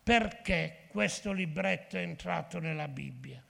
[0.00, 3.42] perché questo libretto è entrato nella Bibbia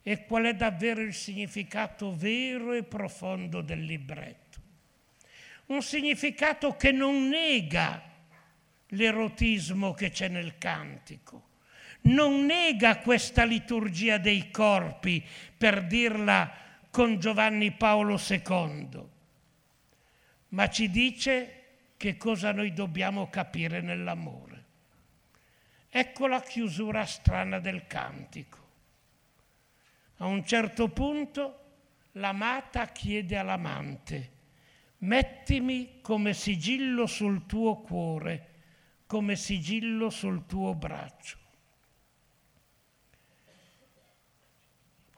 [0.00, 4.60] e qual è davvero il significato vero e profondo del libretto.
[5.66, 8.00] Un significato che non nega
[8.86, 11.53] l'erotismo che c'è nel cantico,
[12.04, 15.24] non nega questa liturgia dei corpi,
[15.56, 16.52] per dirla
[16.90, 19.02] con Giovanni Paolo II,
[20.48, 21.62] ma ci dice
[21.96, 24.64] che cosa noi dobbiamo capire nell'amore.
[25.88, 28.58] Ecco la chiusura strana del cantico.
[30.18, 31.60] A un certo punto
[32.12, 34.32] l'amata chiede all'amante,
[34.98, 38.50] mettimi come sigillo sul tuo cuore,
[39.06, 41.43] come sigillo sul tuo braccio.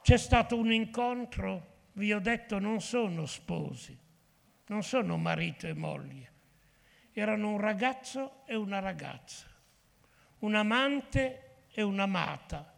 [0.07, 3.99] C'è stato un incontro, vi ho detto, non sono sposi,
[4.67, 6.31] non sono marito e moglie,
[7.11, 9.47] erano un ragazzo e una ragazza,
[10.39, 12.73] un amante e un'amata,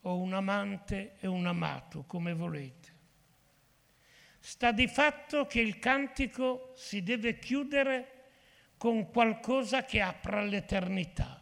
[0.00, 2.94] o un amante e un amato, come volete.
[4.38, 8.28] Sta di fatto che il cantico si deve chiudere
[8.78, 11.39] con qualcosa che apra all'eternità.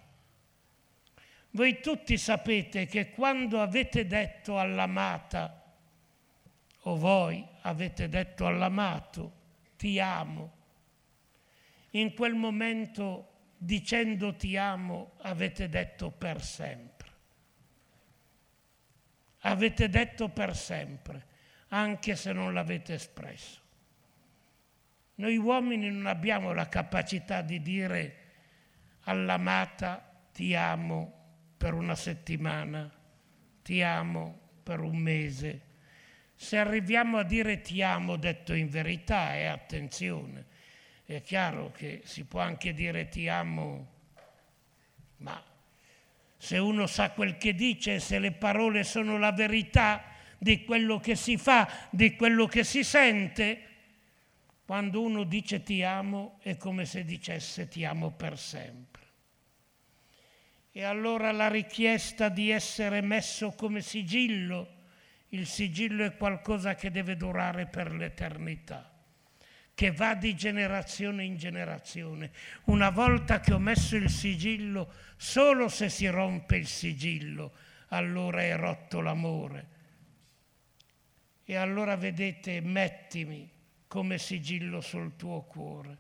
[1.51, 5.63] Voi tutti sapete che quando avete detto all'amata,
[6.83, 9.33] o voi avete detto all'amato,
[9.77, 10.57] ti amo,
[11.91, 16.97] in quel momento dicendo ti amo avete detto per sempre.
[19.43, 21.27] Avete detto per sempre,
[21.69, 23.61] anche se non l'avete espresso.
[25.17, 28.17] Noi uomini non abbiamo la capacità di dire
[29.03, 31.18] all'amata ti amo
[31.59, 32.91] per una settimana,
[33.63, 35.63] ti amo per un mese.
[36.37, 40.47] Se arriviamo a dire ti amo detto in verità, e attenzione,
[41.05, 43.87] è chiaro che si può anche dire ti amo,
[45.19, 45.43] ma
[46.37, 50.05] se uno sa quel che dice, se le parole sono la verità
[50.39, 53.63] di quello che si fa, di quello che si sente,
[54.65, 58.98] quando uno dice ti amo è come se dicesse ti amo per sempre.
[60.79, 64.77] E allora la richiesta di essere messo come sigillo,
[65.31, 68.89] il sigillo è qualcosa che deve durare per l'eternità,
[69.75, 72.31] che va di generazione in generazione.
[72.67, 77.55] Una volta che ho messo il sigillo, solo se si rompe il sigillo,
[77.89, 79.67] allora è rotto l'amore.
[81.43, 83.51] E allora vedete, mettimi
[83.89, 85.97] come sigillo sul tuo cuore,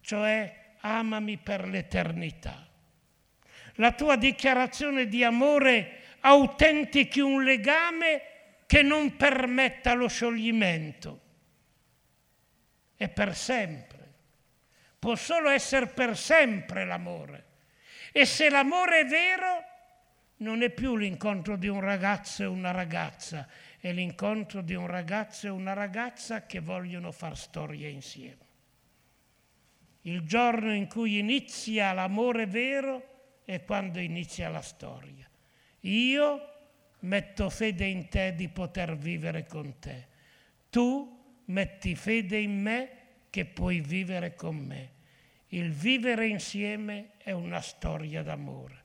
[0.00, 2.72] cioè amami per l'eternità
[3.74, 8.22] la tua dichiarazione di amore autentichi un legame
[8.66, 11.20] che non permetta lo scioglimento.
[12.96, 14.12] È per sempre.
[14.98, 17.44] Può solo essere per sempre l'amore.
[18.12, 19.64] E se l'amore è vero,
[20.38, 23.46] non è più l'incontro di un ragazzo e una ragazza,
[23.78, 28.42] è l'incontro di un ragazzo e una ragazza che vogliono far storia insieme.
[30.02, 33.13] Il giorno in cui inizia l'amore vero
[33.44, 35.28] è quando inizia la storia.
[35.80, 36.48] Io
[37.00, 40.06] metto fede in te di poter vivere con te.
[40.70, 42.90] Tu metti fede in me
[43.30, 44.92] che puoi vivere con me.
[45.48, 48.82] Il vivere insieme è una storia d'amore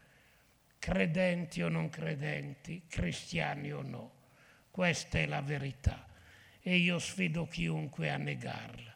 [0.79, 4.11] credenti o non credenti, cristiani o no.
[4.71, 6.07] Questa è la verità
[6.61, 8.95] e io sfido chiunque a negarla.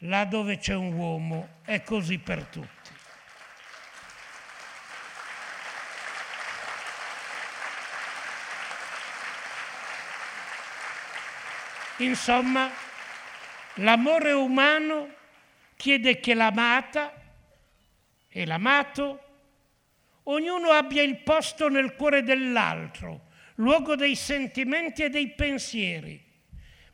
[0.00, 2.75] Là dove c'è un uomo è così per tutti.
[11.98, 12.70] Insomma,
[13.76, 15.08] l'amore umano
[15.76, 17.12] chiede che l'amata
[18.28, 19.20] e l'amato
[20.24, 26.22] ognuno abbia il posto nel cuore dell'altro, luogo dei sentimenti e dei pensieri,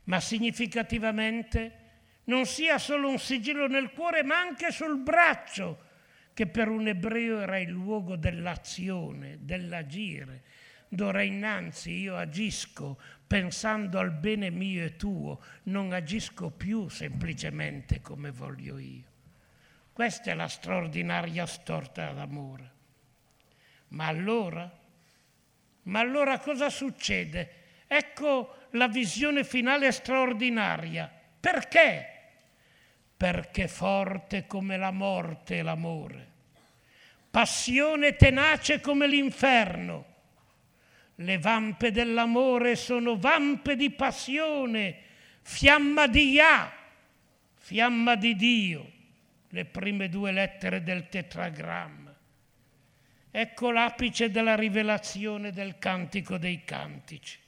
[0.05, 1.81] ma significativamente
[2.25, 5.91] non sia solo un sigillo nel cuore, ma anche sul braccio,
[6.33, 10.43] che per un ebreo era il luogo dell'azione, dell'agire.
[10.95, 18.31] D'ora innanzi io agisco pensando al bene mio e tuo, non agisco più semplicemente come
[18.31, 19.05] voglio io.
[19.91, 22.71] Questa è la straordinaria storta d'amore.
[23.89, 24.71] Ma allora?
[25.85, 27.53] Ma allora cosa succede?
[27.87, 31.11] Ecco la visione finale straordinaria.
[31.41, 32.07] Perché?
[33.17, 36.31] Perché forte come la morte l'amore,
[37.31, 40.11] passione tenace come l'inferno.
[41.23, 44.97] Le vampe dell'amore sono vampe di passione,
[45.43, 46.73] fiamma di Yah,
[47.55, 48.93] fiamma di Dio,
[49.51, 52.13] le prime due lettere del tetragramma.
[53.31, 57.39] Ecco l'apice della rivelazione del cantico dei cantici.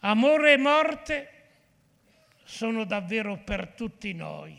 [0.00, 1.30] Amore e morte
[2.42, 4.58] sono davvero per tutti noi.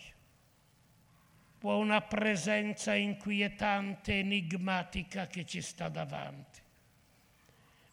[1.57, 6.61] Può una presenza inquietante, enigmatica che ci sta davanti.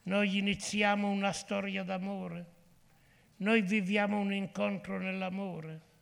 [0.05, 2.53] Noi iniziamo una storia d'amore,
[3.37, 5.93] noi viviamo un incontro nell'amore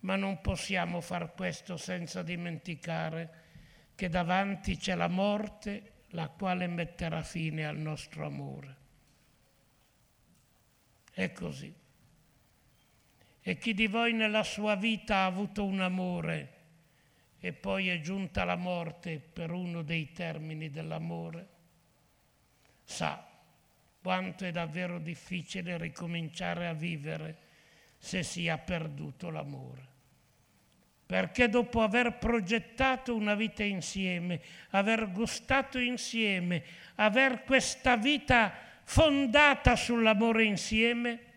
[0.00, 3.48] ma non possiamo far questo senza dimenticare
[3.94, 8.76] che davanti c'è la morte, la quale metterà fine al nostro amore.
[11.12, 11.79] È così.
[13.42, 16.58] E chi di voi nella sua vita ha avuto un amore
[17.40, 21.48] e poi è giunta la morte per uno dei termini dell'amore,
[22.84, 23.26] sa
[24.02, 27.38] quanto è davvero difficile ricominciare a vivere
[27.96, 29.88] se si ha perduto l'amore.
[31.06, 36.62] Perché dopo aver progettato una vita insieme, aver gustato insieme,
[36.96, 38.52] aver questa vita
[38.84, 41.29] fondata sull'amore insieme,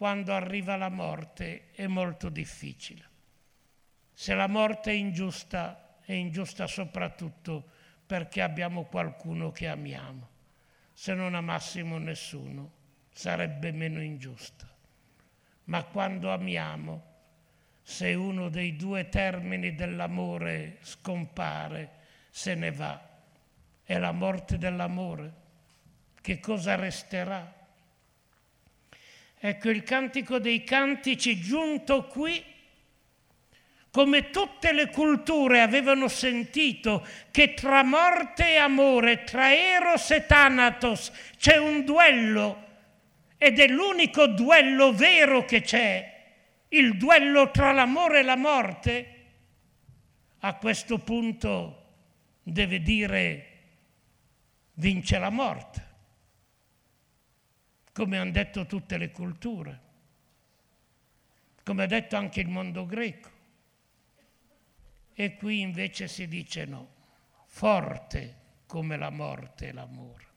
[0.00, 3.04] quando arriva la morte è molto difficile.
[4.14, 7.68] Se la morte è ingiusta, è ingiusta soprattutto
[8.06, 10.28] perché abbiamo qualcuno che amiamo.
[10.94, 12.72] Se non amassimo nessuno,
[13.12, 14.66] sarebbe meno ingiusta.
[15.64, 17.04] Ma quando amiamo,
[17.82, 21.90] se uno dei due termini dell'amore scompare,
[22.30, 23.06] se ne va.
[23.82, 25.32] È la morte dell'amore.
[26.22, 27.59] Che cosa resterà?
[29.42, 32.44] Ecco il cantico dei cantici giunto qui,
[33.90, 41.10] come tutte le culture avevano sentito che tra morte e amore, tra Eros e Thanatos
[41.38, 42.68] c'è un duello
[43.38, 46.18] ed è l'unico duello vero che c'è
[46.68, 49.14] il duello tra l'amore e la morte,
[50.40, 51.76] a questo punto
[52.42, 53.46] deve dire
[54.74, 55.79] vince la morte,
[57.92, 59.80] come hanno detto tutte le culture,
[61.64, 63.30] come ha detto anche il mondo greco.
[65.12, 66.88] E qui invece si dice no,
[67.46, 68.36] forte
[68.66, 70.28] come la morte e l'amore.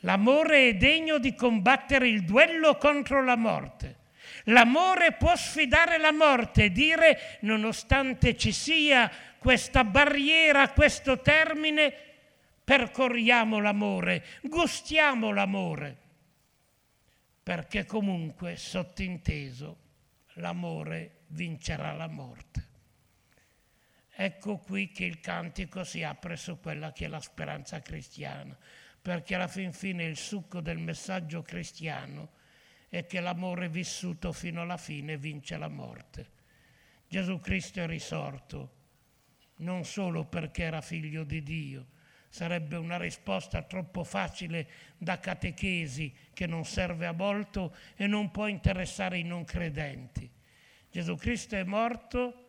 [0.00, 4.04] L'amore è degno di combattere il duello contro la morte.
[4.44, 12.05] L'amore può sfidare la morte e dire, nonostante ci sia questa barriera, questo termine,
[12.66, 15.96] percorriamo l'amore, gustiamo l'amore,
[17.40, 19.78] perché comunque, sottinteso,
[20.34, 22.68] l'amore vincerà la morte.
[24.10, 28.58] Ecco qui che il cantico si apre su quella che è la speranza cristiana,
[29.00, 32.32] perché alla fin fine il succo del messaggio cristiano
[32.88, 36.30] è che l'amore vissuto fino alla fine vince la morte.
[37.06, 38.72] Gesù Cristo è risorto
[39.58, 41.86] non solo perché era figlio di Dio,
[42.28, 48.46] sarebbe una risposta troppo facile da catechesi che non serve a molto e non può
[48.46, 50.30] interessare i non credenti.
[50.90, 52.46] Gesù Cristo è morto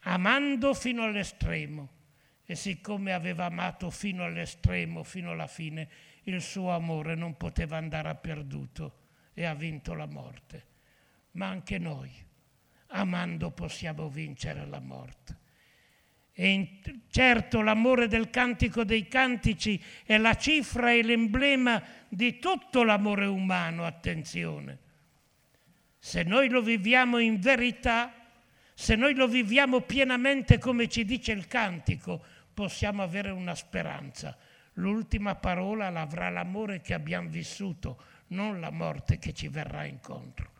[0.00, 1.96] amando fino all'estremo
[2.44, 5.88] e siccome aveva amato fino all'estremo, fino alla fine,
[6.22, 10.66] il suo amore non poteva andare a perduto e ha vinto la morte.
[11.32, 12.10] Ma anche noi,
[12.88, 15.36] amando, possiamo vincere la morte.
[16.40, 16.78] E
[17.10, 23.84] certo l'amore del cantico dei cantici è la cifra e l'emblema di tutto l'amore umano,
[23.84, 24.78] attenzione.
[25.98, 28.14] Se noi lo viviamo in verità,
[28.72, 32.24] se noi lo viviamo pienamente come ci dice il cantico,
[32.54, 34.38] possiamo avere una speranza.
[34.74, 40.52] L'ultima parola l'avrà l'amore che abbiamo vissuto, non la morte che ci verrà incontro.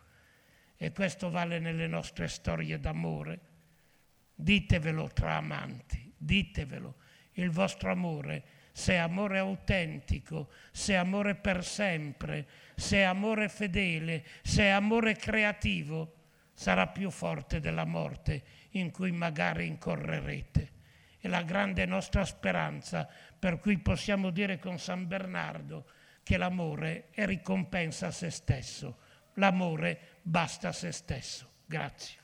[0.75, 3.39] E questo vale nelle nostre storie d'amore.
[4.41, 6.95] Ditevelo tra amanti, ditevelo.
[7.33, 13.49] Il vostro amore, se è amore autentico, se è amore per sempre, se è amore
[13.49, 16.13] fedele, se è amore creativo,
[16.53, 20.71] sarà più forte della morte in cui magari incorrerete.
[21.19, 25.85] È la grande nostra speranza per cui possiamo dire con San Bernardo,
[26.23, 28.99] che l'amore è ricompensa a se stesso,
[29.33, 31.49] l'amore basta a se stesso.
[31.65, 32.19] Grazie.